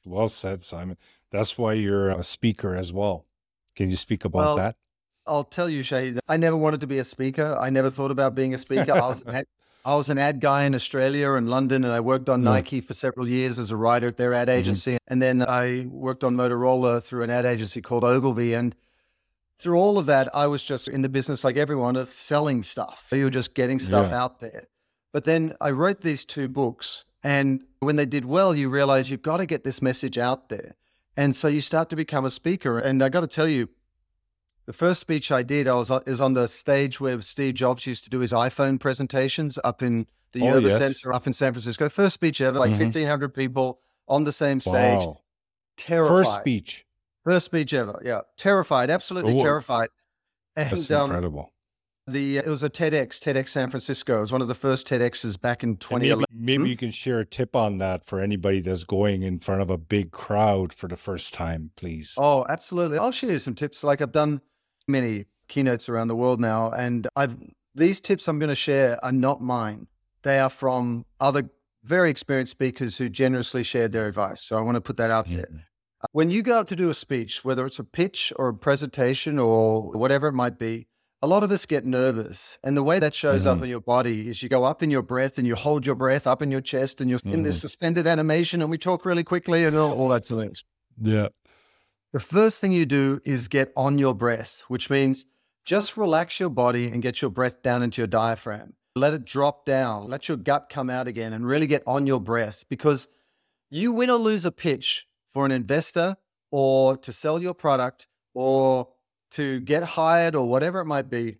Well 0.05 0.29
said, 0.29 0.63
Simon. 0.63 0.99
That's 1.33 1.59
why 1.59 1.73
you're 1.73 2.11
a 2.11 2.23
speaker 2.23 2.77
as 2.77 2.93
well. 2.93 3.27
Can 3.75 3.91
you 3.91 3.97
speak 3.97 4.25
about 4.25 4.39
well, 4.39 4.57
that? 4.57 4.77
I'll 5.27 5.45
tell 5.45 5.69
you, 5.69 5.83
Shay, 5.83 6.15
I 6.29 6.37
never 6.37 6.57
wanted 6.57 6.83
to 6.83 6.87
be 6.87 6.99
a 6.99 7.05
speaker. 7.05 7.57
I 7.61 7.71
never 7.71 7.91
thought 7.91 8.13
about 8.13 8.35
being 8.35 8.55
a 8.55 8.59
speaker. 8.59 8.93
I 8.93 9.09
was 9.09 9.23
an 9.27 9.35
I 9.87 9.95
was 9.95 10.09
an 10.09 10.19
ad 10.19 10.41
guy 10.41 10.65
in 10.65 10.75
Australia 10.75 11.35
and 11.35 11.49
London, 11.49 11.85
and 11.85 11.93
I 11.93 12.01
worked 12.01 12.29
on 12.29 12.43
yeah. 12.43 12.51
Nike 12.51 12.81
for 12.81 12.93
several 12.93 13.29
years 13.29 13.57
as 13.61 13.71
a 13.71 13.77
writer 13.77 14.09
at 14.09 14.17
their 14.17 14.35
ad 14.35 14.49
mm-hmm. 14.49 14.59
agency. 14.59 14.95
Mm-hmm. 14.95 15.13
And 15.13 15.23
then 15.23 15.43
I 15.43 15.87
worked 15.89 16.25
on 16.25 16.35
Motorola 16.35 17.01
through 17.01 17.23
an 17.23 17.31
ad 17.31 17.47
agency 17.47 17.81
called 17.81 18.03
Ogilvy. 18.03 18.53
And 18.53 18.75
through 19.61 19.79
all 19.79 19.97
of 19.97 20.07
that, 20.07 20.29
I 20.35 20.49
was 20.49 20.65
just 20.65 20.89
in 20.89 21.03
the 21.03 21.09
business, 21.09 21.45
like 21.45 21.57
everyone, 21.57 21.95
of 21.95 22.13
selling 22.13 22.65
stuff. 22.65 23.07
You 23.13 23.25
were 23.25 23.31
just 23.31 23.55
getting 23.55 23.79
stuff 23.79 24.09
yeah. 24.11 24.21
out 24.25 24.41
there. 24.41 24.67
But 25.13 25.25
then 25.25 25.55
I 25.61 25.71
wrote 25.71 26.01
these 26.01 26.25
two 26.25 26.49
books. 26.49 27.05
And 27.23 27.63
when 27.79 27.95
they 27.95 28.07
did 28.07 28.25
well, 28.25 28.57
you 28.57 28.69
realize 28.69 29.09
you've 29.13 29.23
got 29.23 29.37
to 29.37 29.47
get 29.47 29.63
this 29.63 29.81
message 29.81 30.19
out 30.19 30.49
there. 30.49 30.75
And 31.17 31.37
so 31.37 31.47
you 31.47 31.61
start 31.61 31.91
to 31.91 31.97
become 31.97 32.25
a 32.25 32.31
speaker. 32.31 32.81
And 32.81 33.05
I 33.05 33.09
got 33.09 33.21
to 33.21 33.29
tell 33.29 33.47
you, 33.47 33.69
the 34.67 34.73
first 34.73 35.01
speech 35.01 35.31
I 35.31 35.43
did, 35.43 35.69
I 35.69 35.75
was 35.75 35.91
is 36.07 36.21
on 36.21 36.35
the 36.35 36.49
stage 36.49 37.01
where 37.01 37.21
Steve 37.23 37.55
Jobs 37.55 37.87
used 37.87 38.05
to 38.05 38.11
do 38.11 38.19
his 38.19 38.33
iPhone 38.33 38.79
presentations 38.79 39.59
up 39.63 39.83
in 39.83 40.07
the 40.33 40.43
oh, 40.43 40.55
Yerba 40.55 40.69
yes. 40.69 40.79
Center 40.79 41.15
up 41.15 41.27
in 41.27 41.33
San 41.33 41.53
Francisco. 41.53 41.89
First 41.89 42.15
speech 42.15 42.41
ever, 42.41 42.59
like 42.59 42.73
mm-hmm. 42.73 42.85
1,500 42.85 43.33
people 43.33 43.81
on 44.09 44.25
the 44.25 44.33
same 44.33 44.61
stage. 44.61 44.99
Wow. 44.99 45.21
Terrified. 45.77 46.17
First 46.17 46.35
speech. 46.35 46.87
First 47.25 47.47
speech 47.47 47.75
ever. 47.75 48.01
Yeah. 48.05 48.21
Terrified. 48.37 48.91
Absolutely 48.91 49.37
Ooh. 49.37 49.41
terrified. 49.41 49.89
And, 50.57 50.71
That's 50.71 50.91
um, 50.91 51.11
incredible. 51.11 51.41
Um, 51.41 51.51
the 52.09 52.39
it 52.39 52.47
was 52.47 52.63
a 52.63 52.71
TEDx, 52.71 53.19
TEDx 53.19 53.49
San 53.49 53.69
Francisco. 53.69 54.19
It 54.19 54.21
was 54.21 54.33
one 54.33 54.41
of 54.41 54.49
the 54.49 54.55
first 54.55 54.87
TEDx's 54.89 55.37
back 55.37 55.65
in 55.65 55.77
2011. 55.77 56.25
Maybe, 56.31 56.45
maybe 56.45 56.63
hmm? 56.63 56.67
you 56.71 56.77
can 56.77 56.91
share 56.93 57.19
a 57.21 57.27
tip 57.27 57.57
on 57.57 57.79
that 57.79 58.05
for 58.05 58.21
anybody 58.21 58.61
that's 58.61 58.85
going 58.85 59.23
in 59.23 59.41
front 59.41 59.61
of 59.61 59.71
a 59.71 59.77
big 59.77 60.13
crowd 60.13 60.73
for 60.73 60.87
the 60.87 60.97
first 60.97 61.35
time, 61.35 61.71
please. 61.77 62.15
Oh, 62.17 62.47
absolutely. 62.49 62.99
I'll 62.99 63.11
share 63.11 63.33
you 63.33 63.39
some 63.41 63.55
tips. 63.55 63.83
Like 63.83 64.01
I've 64.01 64.13
done 64.13 64.41
many 64.89 65.27
keynotes 65.49 65.89
around 65.89 66.09
the 66.09 66.17
world 66.17 66.41
now, 66.41 66.71
and 66.71 67.09
I've 67.17 67.37
these 67.77 68.01
tips 68.01 68.27
I'm 68.27 68.39
going 68.39 68.49
to 68.49 68.55
share 68.55 69.03
are 69.05 69.13
not 69.13 69.41
mine. 69.41 69.87
They 70.23 70.39
are 70.39 70.51
from 70.51 71.05
other 71.21 71.51
very 71.85 72.11
experienced 72.11 72.51
speakers 72.51 72.97
who 72.97 73.09
generously 73.09 73.63
shared 73.63 73.93
their 73.93 74.09
advice. 74.09 74.43
So 74.43 74.59
I 74.59 74.63
want 74.63 74.77
to 74.77 74.81
put 74.81 74.97
that 74.97 75.11
out 75.11 75.29
there. 75.29 75.47
When 76.13 76.31
you 76.31 76.43
go 76.43 76.59
out 76.59 76.69
to 76.69 76.77
do 76.77 76.89
a 76.89 76.95
speech, 76.95 77.45
whether 77.45 77.67
it's 77.67 77.79
a 77.79 77.85
pitch 77.85 78.33
or 78.37 78.49
a 78.49 78.55
presentation 78.55 79.39
or 79.39 79.93
whatever 79.93 80.29
it 80.29 80.33
might 80.33 80.59
be, 80.59 80.89
a 81.23 81.27
lot 81.27 81.43
of 81.43 81.51
us 81.51 81.67
get 81.67 81.85
nervous. 81.85 82.59
And 82.63 82.77
the 82.77 82.83
way 82.83 82.99
that 82.99 83.15
shows 83.15 83.43
mm-hmm. 83.43 83.59
up 83.59 83.63
in 83.65 83.71
your 83.71 83.81
body 83.81 84.29
is 84.29 84.43
you 84.43 84.49
go 84.49 84.65
up 84.65 84.83
in 84.83 84.91
your 84.91 85.03
breath 85.03 85.39
and 85.39 85.47
you 85.47 85.55
hold 85.55 85.87
your 85.87 85.95
breath 85.95 86.27
up 86.27 86.43
in 86.43 86.51
your 86.51 86.61
chest 86.61 87.01
and 87.01 87.09
you're 87.09 87.19
mm-hmm. 87.21 87.35
in 87.35 87.43
this 87.43 87.57
mm-hmm. 87.57 87.63
suspended 87.63 88.07
animation 88.07 88.63
and 88.63 88.71
we 88.71 88.79
talk 88.79 89.05
really 89.05 89.25
quickly 89.25 89.65
and 89.65 89.77
all, 89.77 89.93
all 89.93 90.09
that 90.09 90.27
sort 90.27 90.47
of 90.47 90.53
Yeah. 91.01 91.29
The 92.17 92.21
first 92.21 92.63
thing 92.63 92.73
you 92.73 92.87
do 92.87 93.21
is 93.27 93.47
get 93.47 93.75
on 93.77 93.99
your 93.99 94.15
breath, 94.15 94.65
which 94.69 94.89
means 94.89 95.27
just 95.67 95.99
relax 95.99 96.41
your 96.41 96.49
body 96.49 96.89
and 96.89 97.03
get 97.03 97.21
your 97.21 97.31
breath 97.31 97.61
down 97.61 97.83
into 97.83 98.01
your 98.01 98.07
diaphragm. 98.07 98.73
Let 98.95 99.13
it 99.13 99.27
drop 99.27 99.67
down, 99.67 100.09
let 100.09 100.27
your 100.27 100.39
gut 100.39 100.71
come 100.71 100.89
out 100.89 101.09
again, 101.09 101.35
and 101.35 101.47
really 101.47 101.67
get 101.67 101.83
on 101.87 102.07
your 102.07 102.19
breath 102.19 102.65
because 102.71 103.07
you 103.69 103.93
win 103.93 104.09
or 104.09 104.17
lose 104.17 104.47
a 104.47 104.51
pitch 104.51 105.07
for 105.35 105.45
an 105.45 105.53
investor 105.53 106.17
or 106.51 106.97
to 106.97 107.13
sell 107.13 107.39
your 107.39 107.53
product 107.53 108.09
or 108.33 108.89
to 109.33 109.61
get 109.61 109.83
hired 109.83 110.35
or 110.35 110.49
whatever 110.49 110.81
it 110.81 110.87
might 110.87 111.11
be, 111.11 111.37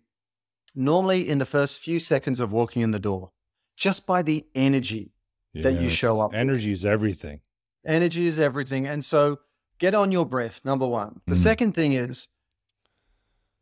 normally 0.75 1.27
in 1.27 1.39
the 1.39 1.45
first 1.47 1.81
few 1.81 1.99
seconds 1.99 2.39
of 2.39 2.51
walking 2.51 2.83
in 2.83 2.91
the 2.91 2.99
door, 2.99 3.31
just 3.75 4.05
by 4.05 4.21
the 4.21 4.45
energy 4.53 5.11
yes. 5.53 5.63
that 5.63 5.81
you 5.81 5.89
show 5.89 6.21
up. 6.21 6.35
Energy 6.35 6.71
is 6.71 6.85
everything. 6.85 7.39
Energy 7.83 8.27
is 8.27 8.39
everything. 8.39 8.85
And 8.85 9.03
so 9.03 9.39
get 9.79 9.93
on 9.95 10.11
your 10.11 10.25
breath, 10.25 10.61
number 10.63 10.87
one. 10.87 11.21
The 11.27 11.35
mm. 11.35 11.43
second 11.43 11.73
thing 11.73 11.93
is 11.93 12.29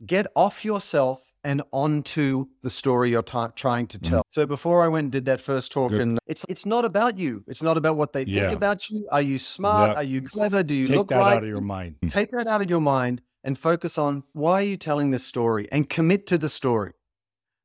get 0.06 0.28
off 0.36 0.66
yourself 0.66 1.22
and 1.44 1.62
onto 1.72 2.48
the 2.64 2.70
story 2.72 3.12
you're 3.12 3.22
t- 3.22 3.38
trying 3.56 3.86
to 3.88 4.00
tell. 4.00 4.22
Mm. 4.22 4.32
So 4.32 4.46
before 4.48 4.84
I 4.84 4.88
went 4.88 5.06
and 5.06 5.12
did 5.12 5.26
that 5.26 5.40
first 5.40 5.72
talk, 5.72 5.92
Good. 5.92 6.02
and 6.02 6.20
it's 6.26 6.44
it's 6.50 6.66
not 6.66 6.86
about 6.86 7.18
you. 7.18 7.44
It's 7.48 7.62
not 7.62 7.78
about 7.78 7.98
what 7.98 8.14
they 8.14 8.24
yeah. 8.24 8.42
think 8.42 8.54
about 8.54 8.90
you. 8.90 9.08
Are 9.12 9.22
you 9.22 9.38
smart? 9.38 9.92
Yeah. 9.92 9.98
Are 9.98 10.04
you 10.04 10.22
clever? 10.22 10.64
Do 10.64 10.74
you 10.74 10.88
Take 10.88 10.98
look 10.98 11.10
that 11.10 11.20
right? 11.20 11.38
out 11.38 11.44
of 11.44 11.50
your 11.50 11.62
mind. 11.62 11.98
Take 12.08 12.32
that 12.32 12.48
out 12.48 12.62
of 12.62 12.70
your 12.70 12.82
mind 12.82 13.22
and 13.44 13.58
focus 13.58 13.98
on 13.98 14.24
why 14.34 14.54
are 14.54 14.66
you 14.66 14.76
telling 14.76 15.12
this 15.12 15.24
story 15.24 15.68
and 15.72 15.88
commit 15.88 16.26
to 16.28 16.38
the 16.38 16.50
story. 16.50 16.94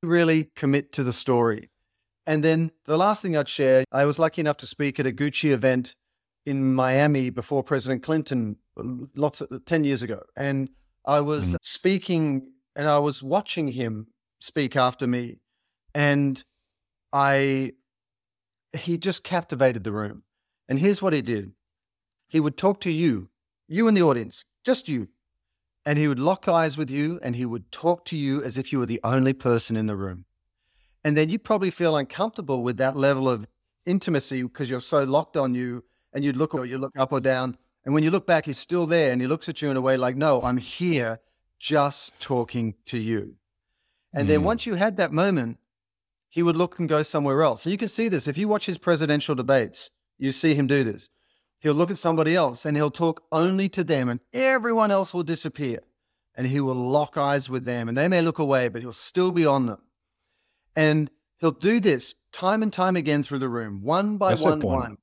Really 0.02 0.50
commit 0.54 0.92
to 0.92 1.02
the 1.02 1.12
story. 1.12 1.70
And 2.26 2.44
then 2.44 2.70
the 2.84 2.98
last 2.98 3.22
thing 3.22 3.36
I'd 3.36 3.48
share, 3.48 3.84
I 3.90 4.04
was 4.04 4.18
lucky 4.18 4.40
enough 4.40 4.58
to 4.58 4.66
speak 4.66 5.00
at 5.00 5.06
a 5.06 5.10
Gucci 5.10 5.50
event 5.50 5.96
in 6.46 6.74
Miami 6.74 7.30
before 7.30 7.62
President 7.62 8.02
Clinton, 8.02 8.56
lots 9.14 9.40
of 9.40 9.64
10 9.64 9.84
years 9.84 10.02
ago. 10.02 10.22
And 10.36 10.70
I 11.04 11.20
was 11.20 11.54
mm. 11.54 11.56
speaking 11.62 12.52
and 12.76 12.88
I 12.88 12.98
was 12.98 13.22
watching 13.22 13.68
him 13.68 14.06
speak 14.40 14.76
after 14.76 15.06
me. 15.06 15.38
And 15.94 16.42
I, 17.12 17.72
he 18.72 18.96
just 18.96 19.24
captivated 19.24 19.84
the 19.84 19.92
room. 19.92 20.22
And 20.68 20.78
here's 20.78 21.02
what 21.02 21.12
he 21.12 21.22
did 21.22 21.52
he 22.28 22.38
would 22.38 22.56
talk 22.56 22.80
to 22.80 22.90
you, 22.90 23.28
you 23.66 23.88
in 23.88 23.94
the 23.94 24.02
audience, 24.02 24.44
just 24.64 24.88
you. 24.88 25.08
And 25.84 25.98
he 25.98 26.06
would 26.06 26.18
lock 26.18 26.46
eyes 26.46 26.76
with 26.76 26.90
you 26.90 27.18
and 27.22 27.34
he 27.34 27.46
would 27.46 27.72
talk 27.72 28.04
to 28.06 28.16
you 28.16 28.42
as 28.44 28.56
if 28.56 28.70
you 28.70 28.78
were 28.78 28.86
the 28.86 29.00
only 29.02 29.32
person 29.32 29.76
in 29.76 29.86
the 29.86 29.96
room. 29.96 30.26
And 31.02 31.16
then 31.16 31.30
you 31.30 31.38
probably 31.38 31.70
feel 31.70 31.96
uncomfortable 31.96 32.62
with 32.62 32.76
that 32.76 32.96
level 32.96 33.28
of 33.28 33.46
intimacy 33.86 34.42
because 34.42 34.70
you're 34.70 34.80
so 34.80 35.04
locked 35.04 35.36
on 35.36 35.54
you 35.54 35.82
and 36.12 36.24
you'd 36.24 36.36
look 36.36 36.54
or 36.54 36.64
you 36.64 36.78
look 36.78 36.96
up 36.98 37.12
or 37.12 37.20
down. 37.20 37.56
And 37.84 37.94
when 37.94 38.02
you 38.02 38.10
look 38.10 38.26
back, 38.26 38.44
he's 38.44 38.58
still 38.58 38.86
there 38.86 39.12
and 39.12 39.20
he 39.20 39.26
looks 39.26 39.48
at 39.48 39.62
you 39.62 39.70
in 39.70 39.76
a 39.76 39.80
way 39.80 39.96
like, 39.96 40.16
no, 40.16 40.42
I'm 40.42 40.58
here 40.58 41.20
just 41.58 42.18
talking 42.20 42.74
to 42.86 42.98
you. 42.98 43.36
And 44.12 44.26
mm. 44.26 44.28
then 44.28 44.42
once 44.42 44.66
you 44.66 44.74
had 44.74 44.96
that 44.96 45.12
moment, 45.12 45.58
he 46.28 46.42
would 46.42 46.56
look 46.56 46.78
and 46.78 46.88
go 46.88 47.02
somewhere 47.02 47.42
else. 47.42 47.64
And 47.64 47.72
you 47.72 47.78
can 47.78 47.88
see 47.88 48.08
this. 48.08 48.28
If 48.28 48.38
you 48.38 48.48
watch 48.48 48.66
his 48.66 48.78
presidential 48.78 49.34
debates, 49.34 49.90
you 50.18 50.32
see 50.32 50.54
him 50.54 50.66
do 50.66 50.84
this. 50.84 51.10
He'll 51.58 51.74
look 51.74 51.90
at 51.90 51.98
somebody 51.98 52.34
else 52.34 52.64
and 52.64 52.76
he'll 52.76 52.90
talk 52.90 53.22
only 53.32 53.68
to 53.70 53.84
them, 53.84 54.08
and 54.08 54.20
everyone 54.32 54.90
else 54.90 55.12
will 55.12 55.22
disappear. 55.22 55.80
And 56.34 56.46
he 56.46 56.60
will 56.60 56.74
lock 56.74 57.18
eyes 57.18 57.50
with 57.50 57.64
them, 57.64 57.88
and 57.88 57.98
they 57.98 58.08
may 58.08 58.22
look 58.22 58.38
away, 58.38 58.68
but 58.68 58.80
he'll 58.80 58.92
still 58.92 59.32
be 59.32 59.44
on 59.44 59.66
them. 59.66 59.82
And 60.74 61.10
he'll 61.38 61.50
do 61.50 61.80
this 61.80 62.14
time 62.32 62.62
and 62.62 62.72
time 62.72 62.96
again 62.96 63.22
through 63.22 63.40
the 63.40 63.48
room, 63.48 63.82
one 63.82 64.16
by 64.16 64.30
That's 64.30 64.42
one, 64.42 64.60
one. 64.60 64.96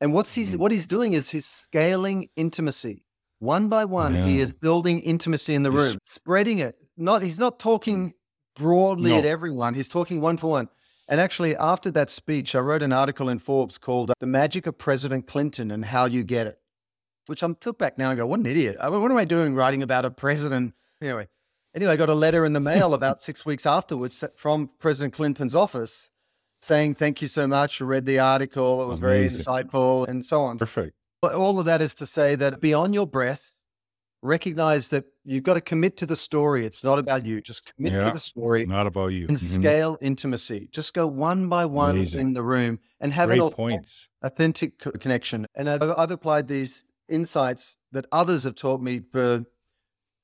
And 0.00 0.12
what's 0.12 0.34
he's 0.34 0.52
mm-hmm. 0.52 0.62
what 0.62 0.72
he's 0.72 0.86
doing 0.86 1.12
is 1.12 1.30
he's 1.30 1.46
scaling 1.46 2.28
intimacy. 2.36 3.04
One 3.38 3.68
by 3.68 3.84
one, 3.84 4.14
yeah. 4.14 4.24
he 4.24 4.40
is 4.40 4.52
building 4.52 5.00
intimacy 5.00 5.54
in 5.54 5.62
the 5.62 5.70
he's 5.70 5.80
room, 5.80 5.98
spreading 6.04 6.58
it. 6.58 6.76
Not 6.96 7.22
he's 7.22 7.38
not 7.38 7.58
talking 7.58 8.14
broadly 8.54 9.10
no. 9.10 9.18
at 9.18 9.26
everyone. 9.26 9.74
He's 9.74 9.88
talking 9.88 10.20
one 10.20 10.36
for 10.36 10.50
one. 10.50 10.68
And 11.08 11.20
actually, 11.20 11.54
after 11.56 11.90
that 11.92 12.10
speech, 12.10 12.54
I 12.54 12.58
wrote 12.58 12.82
an 12.82 12.92
article 12.92 13.28
in 13.28 13.38
Forbes 13.38 13.78
called 13.78 14.12
"The 14.18 14.26
Magic 14.26 14.66
of 14.66 14.76
President 14.78 15.26
Clinton 15.26 15.70
and 15.70 15.84
How 15.84 16.06
You 16.06 16.24
Get 16.24 16.46
It," 16.46 16.58
which 17.26 17.42
I'm 17.42 17.54
took 17.54 17.78
back 17.78 17.96
now 17.96 18.10
and 18.10 18.18
go, 18.18 18.26
"What 18.26 18.40
an 18.40 18.46
idiot! 18.46 18.76
I 18.80 18.90
mean, 18.90 19.00
what 19.00 19.10
am 19.10 19.16
I 19.16 19.24
doing 19.24 19.54
writing 19.54 19.82
about 19.82 20.04
a 20.04 20.10
president?" 20.10 20.74
Anyway, 21.00 21.28
anyway, 21.74 21.92
I 21.92 21.96
got 21.96 22.08
a 22.08 22.14
letter 22.14 22.44
in 22.44 22.54
the 22.54 22.60
mail 22.60 22.92
about 22.94 23.20
six 23.20 23.46
weeks 23.46 23.66
afterwards 23.66 24.24
from 24.34 24.70
President 24.78 25.14
Clinton's 25.14 25.54
office 25.54 26.10
saying, 26.66 26.94
Thank 26.94 27.22
you 27.22 27.28
so 27.28 27.46
much. 27.46 27.80
I 27.80 27.84
read 27.84 28.04
the 28.04 28.18
article. 28.18 28.82
It 28.82 28.86
was 28.86 29.00
Amazing. 29.00 29.44
very 29.44 29.64
insightful 29.64 30.08
and 30.08 30.24
so 30.24 30.42
on. 30.42 30.58
Perfect. 30.58 30.94
But 31.22 31.34
all 31.34 31.58
of 31.58 31.66
that 31.66 31.80
is 31.80 31.94
to 31.96 32.06
say 32.06 32.34
that 32.34 32.60
beyond 32.60 32.94
your 32.94 33.06
breath, 33.06 33.54
recognize 34.22 34.88
that 34.88 35.04
you've 35.24 35.44
got 35.44 35.54
to 35.54 35.60
commit 35.60 35.96
to 35.98 36.06
the 36.06 36.16
story. 36.16 36.66
It's 36.66 36.84
not 36.84 36.98
about 36.98 37.24
you. 37.24 37.40
Just 37.40 37.74
commit 37.74 37.92
yeah, 37.92 38.06
to 38.06 38.10
the 38.12 38.18
story. 38.18 38.66
Not 38.66 38.86
about 38.86 39.08
you. 39.08 39.26
And 39.28 39.36
mm-hmm. 39.36 39.62
scale 39.62 39.98
intimacy. 40.00 40.68
Just 40.72 40.94
go 40.94 41.06
one 41.06 41.48
by 41.48 41.64
one 41.64 41.96
Amazing. 41.96 42.20
in 42.20 42.32
the 42.34 42.42
room 42.42 42.78
and 43.00 43.12
have 43.12 43.28
Great 43.28 43.40
an 43.40 43.50
points. 43.50 44.08
authentic 44.22 44.78
connection. 44.78 45.46
And 45.54 45.70
I've, 45.70 45.82
I've 45.82 46.10
applied 46.10 46.48
these 46.48 46.84
insights 47.08 47.76
that 47.92 48.06
others 48.12 48.44
have 48.44 48.56
taught 48.56 48.80
me 48.80 49.00
for 49.12 49.44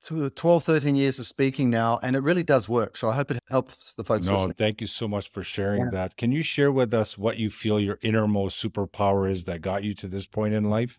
12, 0.02 0.64
13 0.64 0.96
years 0.96 1.18
of 1.18 1.26
speaking 1.26 1.70
now, 1.70 1.98
and 2.02 2.16
it 2.16 2.20
really 2.20 2.42
does 2.42 2.68
work. 2.68 2.96
So 2.96 3.08
I 3.08 3.14
hope 3.14 3.30
it 3.30 3.38
helps 3.48 3.94
the 3.94 4.04
folks. 4.04 4.26
No, 4.26 4.34
listening. 4.34 4.54
thank 4.54 4.80
you 4.80 4.86
so 4.86 5.06
much 5.06 5.30
for 5.30 5.42
sharing 5.42 5.84
yeah. 5.84 5.90
that. 5.92 6.16
Can 6.16 6.32
you 6.32 6.42
share 6.42 6.72
with 6.72 6.92
us 6.92 7.16
what 7.16 7.38
you 7.38 7.50
feel 7.50 7.78
your 7.78 7.98
innermost 8.02 8.62
superpower 8.62 9.30
is 9.30 9.44
that 9.44 9.60
got 9.60 9.84
you 9.84 9.94
to 9.94 10.08
this 10.08 10.26
point 10.26 10.54
in 10.54 10.64
life? 10.64 10.98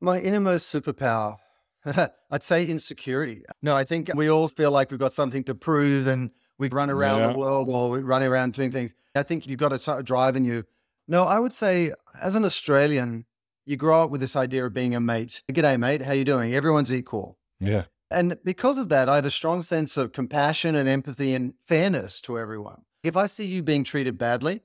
My 0.00 0.20
innermost 0.20 0.72
superpower, 0.74 1.36
I'd 2.30 2.42
say 2.42 2.66
insecurity. 2.66 3.42
No, 3.62 3.76
I 3.76 3.84
think 3.84 4.10
we 4.14 4.28
all 4.28 4.48
feel 4.48 4.72
like 4.72 4.90
we've 4.90 5.00
got 5.00 5.12
something 5.12 5.44
to 5.44 5.54
prove 5.54 6.06
and 6.06 6.30
we 6.58 6.68
run 6.68 6.90
around 6.90 7.20
yeah. 7.20 7.32
the 7.32 7.38
world 7.38 7.68
or 7.70 7.90
we 7.90 8.00
run 8.00 8.22
around 8.22 8.54
doing 8.54 8.72
things. 8.72 8.94
I 9.14 9.22
think 9.22 9.46
you've 9.46 9.60
got 9.60 9.72
a 9.72 10.02
drive 10.02 10.36
in 10.36 10.44
you. 10.44 10.64
No, 11.06 11.24
I 11.24 11.38
would 11.38 11.52
say 11.52 11.92
as 12.20 12.34
an 12.34 12.44
Australian, 12.44 13.26
you 13.66 13.76
grow 13.76 14.02
up 14.02 14.10
with 14.10 14.20
this 14.20 14.36
idea 14.36 14.66
of 14.66 14.72
being 14.72 14.94
a 14.94 15.00
mate. 15.00 15.42
G'day, 15.50 15.78
mate. 15.78 16.02
How 16.02 16.12
you 16.12 16.24
doing? 16.24 16.54
Everyone's 16.54 16.92
equal. 16.92 17.38
Yeah. 17.60 17.84
And 18.10 18.38
because 18.44 18.78
of 18.78 18.88
that, 18.90 19.08
I 19.08 19.16
have 19.16 19.24
a 19.24 19.30
strong 19.30 19.62
sense 19.62 19.96
of 19.96 20.12
compassion 20.12 20.76
and 20.76 20.88
empathy 20.88 21.34
and 21.34 21.54
fairness 21.64 22.20
to 22.22 22.38
everyone. 22.38 22.82
If 23.02 23.16
I 23.16 23.26
see 23.26 23.44
you 23.44 23.62
being 23.62 23.84
treated 23.84 24.18
badly, 24.18 24.60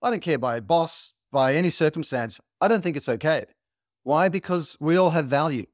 I 0.00 0.10
don't 0.10 0.22
care 0.22 0.38
by 0.38 0.56
a 0.56 0.60
boss, 0.60 1.12
by 1.30 1.54
any 1.54 1.70
circumstance, 1.70 2.40
I 2.60 2.68
don't 2.68 2.82
think 2.82 2.96
it's 2.96 3.08
okay. 3.08 3.46
Why? 4.04 4.28
Because 4.28 4.76
we 4.80 4.96
all 4.96 5.10
have 5.10 5.26
value. 5.26 5.66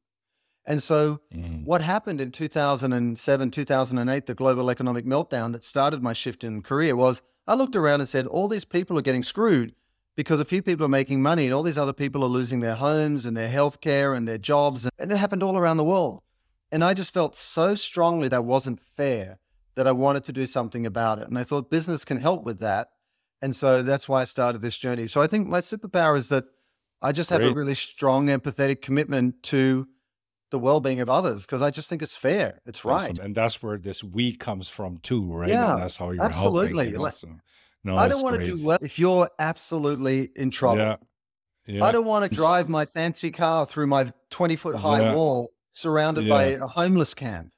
And 0.65 0.83
so, 0.83 1.21
mm. 1.35 1.65
what 1.65 1.81
happened 1.81 2.21
in 2.21 2.31
2007, 2.31 3.51
2008, 3.51 4.27
the 4.27 4.35
global 4.35 4.71
economic 4.71 5.07
meltdown 5.07 5.53
that 5.53 5.65
started 5.65 6.03
my 6.03 6.13
shift 6.13 6.45
in 6.45 6.63
career 6.63 6.95
was 6.95 7.23
I 7.47 7.55
looked 7.55 7.75
around 7.75 8.01
and 8.01 8.09
said, 8.09 8.27
all 8.27 8.49
these 8.49 8.67
people 8.67 8.99
are 8.99 9.03
getting 9.03 9.23
screwed 9.23 9.75
because 10.15 10.41
a 10.41 10.45
few 10.45 10.61
people 10.61 10.85
are 10.85 10.91
making 10.91 11.23
money 11.23 11.47
and 11.47 11.55
all 11.55 11.63
these 11.63 11.79
other 11.79 11.95
people 11.95 12.23
are 12.23 12.29
losing 12.29 12.61
their 12.61 12.75
homes 12.75 13.25
and 13.25 13.35
their 13.35 13.49
health 13.49 13.81
care 13.81 14.13
and 14.13 14.29
their 14.29 14.37
jobs. 14.37 14.87
And 14.99 15.11
it 15.11 15.17
happened 15.17 15.43
all 15.43 15.57
around 15.57 15.79
the 15.79 15.85
world. 15.85 16.23
And 16.71 16.85
I 16.85 16.95
just 16.95 17.15
felt 17.15 17.35
so 17.35 17.75
strongly 17.75 18.29
that 18.29 18.45
wasn't 18.45 18.81
fair 18.81 19.39
that 19.75 19.87
I 19.87 19.93
wanted 19.93 20.25
to 20.25 20.33
do 20.33 20.47
something 20.47 20.87
about 20.87 21.19
it. 21.19 21.29
And 21.29 21.39
I 21.39 21.45
thought 21.45 21.71
business 21.71 22.05
can 22.05 22.21
help 22.21 22.45
with 22.45 22.59
that. 22.61 22.89
And 23.41 23.55
so 23.55 23.83
that's 23.83 24.09
why 24.09 24.23
I 24.23 24.25
started 24.25 24.61
this 24.61 24.77
journey. 24.77 25.07
So 25.07 25.23
I 25.23 25.29
think 25.29 25.47
my 25.47 25.61
superpower 25.61 26.17
is 26.17 26.29
that 26.29 26.45
I 27.01 27.13
just 27.13 27.31
have 27.31 27.43
a 27.43 27.53
really 27.53 27.77
strong, 27.77 28.27
empathetic 28.27 28.83
commitment 28.83 29.43
to 29.45 29.87
the 30.51 30.59
well-being 30.59 31.01
of 31.01 31.09
others 31.09 31.47
because 31.47 31.63
I 31.63 31.71
just 31.71 31.89
think 31.89 32.03
it's 32.03 32.17
fair. 32.17 32.61
It's 32.67 32.85
right. 32.85 33.17
And 33.19 33.35
that's 33.35 33.63
where 33.63 33.79
this 33.79 34.03
we 34.03 34.33
comes 34.33 34.69
from 34.69 34.99
too, 34.99 35.33
right? 35.33 35.49
Yeah, 35.49 35.75
and 35.75 35.83
that's 35.83 35.97
how 35.97 36.11
you're 36.11 36.25
absolutely. 36.25 36.91
no, 36.91 37.97
I 37.97 38.09
don't 38.09 38.23
want 38.23 38.41
to 38.41 38.45
do 38.45 38.65
well 38.65 38.79
if 38.81 38.99
you're 38.99 39.31
absolutely 39.39 40.31
in 40.35 40.51
trouble. 40.51 40.79
Yeah. 40.79 40.97
Yeah. 41.67 41.85
I 41.85 41.93
don't 41.93 42.07
want 42.07 42.31
to 42.31 42.35
drive 42.35 42.71
my 42.71 42.87
fancy 42.87 43.31
car 43.31 43.67
through 43.67 43.89
my 43.89 44.11
20 44.31 44.57
foot 44.57 44.75
high 44.75 45.03
yeah. 45.03 45.15
wall 45.15 45.51
surrounded 45.73 46.25
yeah. 46.25 46.35
by 46.35 46.45
a 46.45 46.67
homeless 46.67 47.15
camp. 47.15 47.51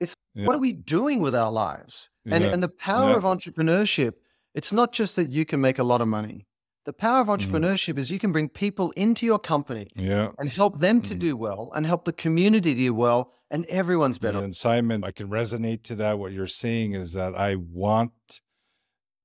It's 0.00 0.14
yeah. 0.34 0.46
what 0.46 0.56
are 0.56 0.60
we 0.60 0.72
doing 0.72 1.20
with 1.20 1.34
our 1.34 1.50
lives? 1.50 2.10
And 2.24 2.42
yeah. 2.44 2.50
and 2.50 2.62
the 2.62 2.68
power 2.68 3.16
of 3.16 3.24
entrepreneurship, 3.24 4.14
it's 4.54 4.72
not 4.72 4.92
just 4.92 5.16
that 5.16 5.30
you 5.30 5.44
can 5.44 5.60
make 5.60 5.78
a 5.78 5.84
lot 5.84 6.00
of 6.00 6.08
money. 6.08 6.46
The 6.84 6.92
power 6.92 7.20
of 7.20 7.26
mm. 7.26 7.36
entrepreneurship 7.36 7.94
mm. 7.94 7.98
is 7.98 8.10
you 8.10 8.18
can 8.18 8.32
bring 8.32 8.48
people 8.48 8.92
into 8.92 9.26
your 9.26 9.38
company 9.38 9.88
yeah. 9.96 10.30
and 10.38 10.48
help 10.48 10.78
them 10.78 11.00
to 11.02 11.14
mm. 11.14 11.18
do 11.18 11.36
well 11.36 11.72
and 11.74 11.84
help 11.86 12.04
the 12.04 12.12
community 12.12 12.74
do 12.74 12.94
well 12.94 13.32
and 13.50 13.64
everyone's 13.66 14.18
better. 14.18 14.38
And 14.38 14.54
Simon, 14.54 15.02
I 15.04 15.10
can 15.10 15.28
resonate 15.28 15.82
to 15.84 15.96
that. 15.96 16.18
What 16.18 16.32
you're 16.32 16.46
saying 16.46 16.94
is 16.94 17.12
that 17.12 17.34
I 17.34 17.56
want 17.56 18.40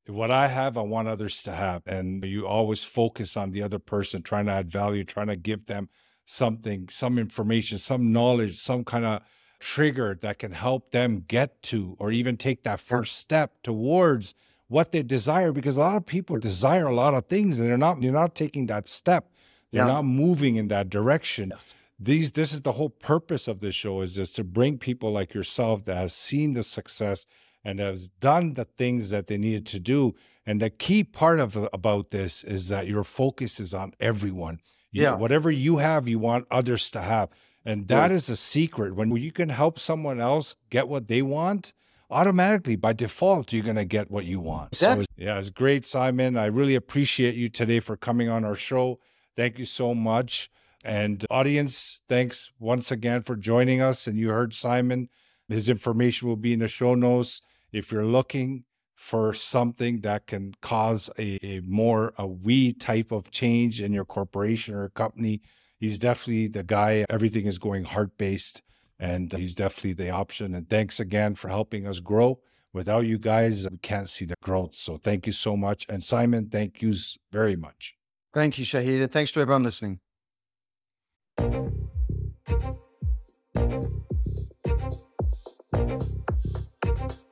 what 0.07 0.31
I 0.31 0.47
have, 0.47 0.77
I 0.77 0.81
want 0.81 1.07
others 1.07 1.41
to 1.43 1.51
have. 1.51 1.83
And 1.85 2.23
you 2.25 2.47
always 2.47 2.83
focus 2.83 3.37
on 3.37 3.51
the 3.51 3.61
other 3.61 3.79
person, 3.79 4.23
trying 4.23 4.45
to 4.47 4.51
add 4.51 4.71
value, 4.71 5.03
trying 5.03 5.27
to 5.27 5.35
give 5.35 5.67
them 5.67 5.89
something, 6.25 6.87
some 6.89 7.17
information, 7.17 7.77
some 7.77 8.11
knowledge, 8.11 8.57
some 8.57 8.83
kind 8.83 9.05
of 9.05 9.21
trigger 9.59 10.17
that 10.21 10.39
can 10.39 10.51
help 10.51 10.91
them 10.91 11.23
get 11.27 11.61
to 11.61 11.95
or 11.99 12.11
even 12.11 12.35
take 12.35 12.63
that 12.63 12.79
first 12.79 13.15
step 13.15 13.53
towards 13.63 14.33
what 14.67 14.91
they 14.91 15.03
desire 15.03 15.51
because 15.51 15.77
a 15.77 15.81
lot 15.81 15.97
of 15.97 16.05
people 16.05 16.37
desire 16.39 16.87
a 16.87 16.95
lot 16.95 17.13
of 17.13 17.27
things 17.27 17.59
and 17.59 17.69
they're 17.69 17.77
not 17.77 18.01
they're 18.01 18.11
not 18.11 18.33
taking 18.35 18.65
that 18.65 18.87
step. 18.87 19.29
They're 19.71 19.85
yeah. 19.85 19.93
not 19.93 20.05
moving 20.05 20.55
in 20.55 20.67
that 20.69 20.89
direction. 20.89 21.49
Yeah. 21.49 21.57
these 21.99 22.31
this 22.31 22.53
is 22.53 22.61
the 22.61 22.71
whole 22.73 22.89
purpose 22.89 23.47
of 23.47 23.59
this 23.59 23.75
show 23.75 24.01
is 24.01 24.15
just 24.15 24.35
to 24.37 24.43
bring 24.43 24.77
people 24.77 25.11
like 25.11 25.33
yourself 25.33 25.85
that 25.85 25.95
has 25.95 26.13
seen 26.13 26.53
the 26.53 26.63
success 26.63 27.25
and 27.63 27.79
has 27.79 28.07
done 28.19 28.55
the 28.55 28.65
things 28.65 29.11
that 29.11 29.27
they 29.27 29.37
needed 29.37 29.67
to 29.67 29.79
do. 29.79 30.15
And 30.45 30.59
the 30.59 30.71
key 30.71 31.03
part 31.03 31.39
of 31.39 31.69
about 31.71 32.09
this 32.09 32.43
is 32.43 32.69
that 32.69 32.87
your 32.87 33.03
focus 33.03 33.59
is 33.59 33.73
on 33.73 33.93
everyone 33.99 34.59
yeah. 34.91 35.15
whatever 35.15 35.49
you 35.51 35.77
have, 35.77 36.07
you 36.07 36.19
want 36.19 36.47
others 36.51 36.89
to 36.91 37.01
have. 37.01 37.29
And 37.63 37.87
that 37.87 38.01
right. 38.01 38.11
is 38.11 38.29
a 38.29 38.35
secret. 38.35 38.95
When 38.95 39.15
you 39.15 39.31
can 39.31 39.49
help 39.49 39.79
someone 39.79 40.19
else 40.19 40.55
get 40.69 40.87
what 40.87 41.07
they 41.07 41.21
want, 41.21 41.73
automatically 42.09 42.75
by 42.75 42.93
default, 42.93 43.53
you're 43.53 43.63
going 43.63 43.75
to 43.75 43.85
get 43.85 44.09
what 44.09 44.25
you 44.25 44.39
want. 44.39 44.73
Exactly. 44.73 45.05
So, 45.05 45.23
yeah, 45.23 45.39
it's 45.39 45.49
great, 45.49 45.85
Simon. 45.85 46.37
I 46.37 46.47
really 46.47 46.75
appreciate 46.75 47.35
you 47.35 47.49
today 47.49 47.79
for 47.79 47.95
coming 47.95 48.29
on 48.29 48.43
our 48.43 48.55
show. 48.55 48.99
Thank 49.35 49.59
you 49.59 49.65
so 49.65 49.93
much. 49.93 50.49
And 50.83 51.23
audience, 51.29 52.01
thanks 52.09 52.51
once 52.59 52.91
again 52.91 53.21
for 53.21 53.35
joining 53.35 53.81
us. 53.81 54.07
And 54.07 54.17
you 54.17 54.29
heard 54.29 54.53
Simon. 54.53 55.09
His 55.47 55.69
information 55.69 56.27
will 56.27 56.35
be 56.35 56.53
in 56.53 56.59
the 56.59 56.67
show 56.67 56.95
notes. 56.95 57.41
If 57.71 57.91
you're 57.91 58.05
looking 58.05 58.65
for 59.01 59.33
something 59.33 60.01
that 60.01 60.27
can 60.27 60.53
cause 60.61 61.09
a, 61.17 61.43
a 61.43 61.59
more 61.61 62.13
a 62.19 62.27
we 62.27 62.71
type 62.71 63.11
of 63.11 63.31
change 63.31 63.81
in 63.81 63.91
your 63.91 64.05
corporation 64.05 64.75
or 64.75 64.89
company. 64.89 65.41
He's 65.79 65.97
definitely 65.97 66.47
the 66.47 66.61
guy 66.63 67.03
everything 67.09 67.47
is 67.47 67.57
going 67.57 67.85
heart 67.85 68.15
based 68.19 68.61
and 68.99 69.33
he's 69.33 69.55
definitely 69.55 69.93
the 69.93 70.11
option. 70.11 70.53
And 70.53 70.69
thanks 70.69 70.99
again 70.99 71.33
for 71.33 71.49
helping 71.49 71.87
us 71.87 71.99
grow. 71.99 72.41
Without 72.73 73.07
you 73.07 73.17
guys 73.17 73.67
we 73.69 73.79
can't 73.79 74.07
see 74.07 74.25
the 74.25 74.35
growth. 74.43 74.75
So 74.75 74.97
thank 74.97 75.25
you 75.25 75.33
so 75.33 75.57
much. 75.57 75.87
And 75.89 76.03
simon 76.03 76.49
thank 76.49 76.83
you 76.83 76.93
very 77.31 77.55
much. 77.55 77.95
Thank 78.35 78.59
you 78.59 78.65
shahid 78.65 79.01
and 79.01 79.11
thanks 79.11 79.31
to 79.31 79.39
everyone 79.41 79.63
listening. 79.63 79.99
Thank 81.37 81.55
you. 87.13 87.30